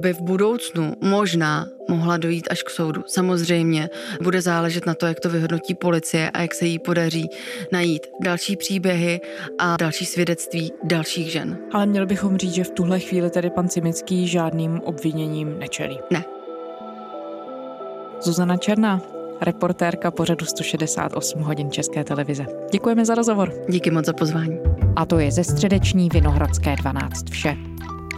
by 0.00 0.12
v 0.12 0.20
budoucnu 0.20 0.92
možná 1.00 1.66
mohla 1.88 2.16
dojít 2.16 2.48
až 2.50 2.62
k 2.62 2.70
soudu. 2.70 3.02
Samozřejmě 3.06 3.90
bude 4.22 4.42
záležet 4.42 4.86
na 4.86 4.94
to, 4.94 5.06
jak 5.06 5.20
to 5.20 5.30
vyhodnotí 5.30 5.74
policie 5.74 6.30
a 6.30 6.42
jak 6.42 6.54
se 6.54 6.66
jí 6.66 6.78
podaří 6.78 7.28
najít 7.72 8.06
další 8.20 8.56
příběhy 8.56 9.20
a 9.58 9.76
další 9.76 10.06
svědectví 10.06 10.72
dalších 10.84 11.32
žen. 11.32 11.58
Ale 11.72 11.86
měli 11.86 12.06
bychom 12.06 12.36
říct, 12.36 12.54
že 12.54 12.64
v 12.64 12.70
tuhle 12.70 13.00
chvíli 13.00 13.30
tedy 13.30 13.50
pan 13.50 13.68
Cimický 13.68 14.28
žádným 14.28 14.80
obviněním 14.80 15.58
nečelí. 15.58 15.98
Ne. 16.10 16.24
Zuzana 18.22 18.56
Černá, 18.56 19.02
reportérka 19.40 20.10
pořadu 20.10 20.46
168 20.46 21.42
hodin 21.42 21.70
České 21.70 22.04
televize. 22.04 22.46
Děkujeme 22.72 23.04
za 23.04 23.14
rozhovor. 23.14 23.52
Díky 23.68 23.90
moc 23.90 24.06
za 24.06 24.12
pozvání. 24.12 24.58
A 24.96 25.06
to 25.06 25.18
je 25.18 25.32
ze 25.32 25.44
středeční 25.44 26.08
Vinohradské 26.12 26.76
12 26.76 27.30
vše. 27.30 27.56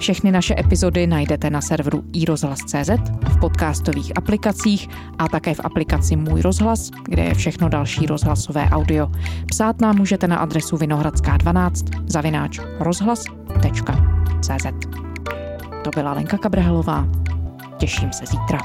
Všechny 0.02 0.32
naše 0.32 0.54
epizody 0.58 1.06
najdete 1.06 1.50
na 1.50 1.60
serveru 1.60 2.04
iRozhlas.cz, 2.12 2.90
v 3.28 3.40
podcastových 3.40 4.12
aplikacích 4.16 4.88
a 5.18 5.28
také 5.28 5.54
v 5.54 5.60
aplikaci 5.64 6.16
Můj 6.16 6.42
rozhlas, 6.42 6.90
kde 7.04 7.22
je 7.22 7.34
všechno 7.34 7.68
další 7.68 8.06
rozhlasové 8.06 8.68
audio. 8.70 9.08
Psát 9.46 9.80
nám 9.80 9.96
můžete 9.96 10.28
na 10.28 10.36
adresu 10.36 10.76
vinohradská12 10.76 12.02
zavináč 12.06 12.60
rozhlas.cz. 12.78 14.66
To 15.84 15.90
byla 15.94 16.12
Lenka 16.12 16.38
Kabrhelová. 16.38 17.08
Těším 17.78 18.12
se 18.12 18.26
zítra. 18.26 18.58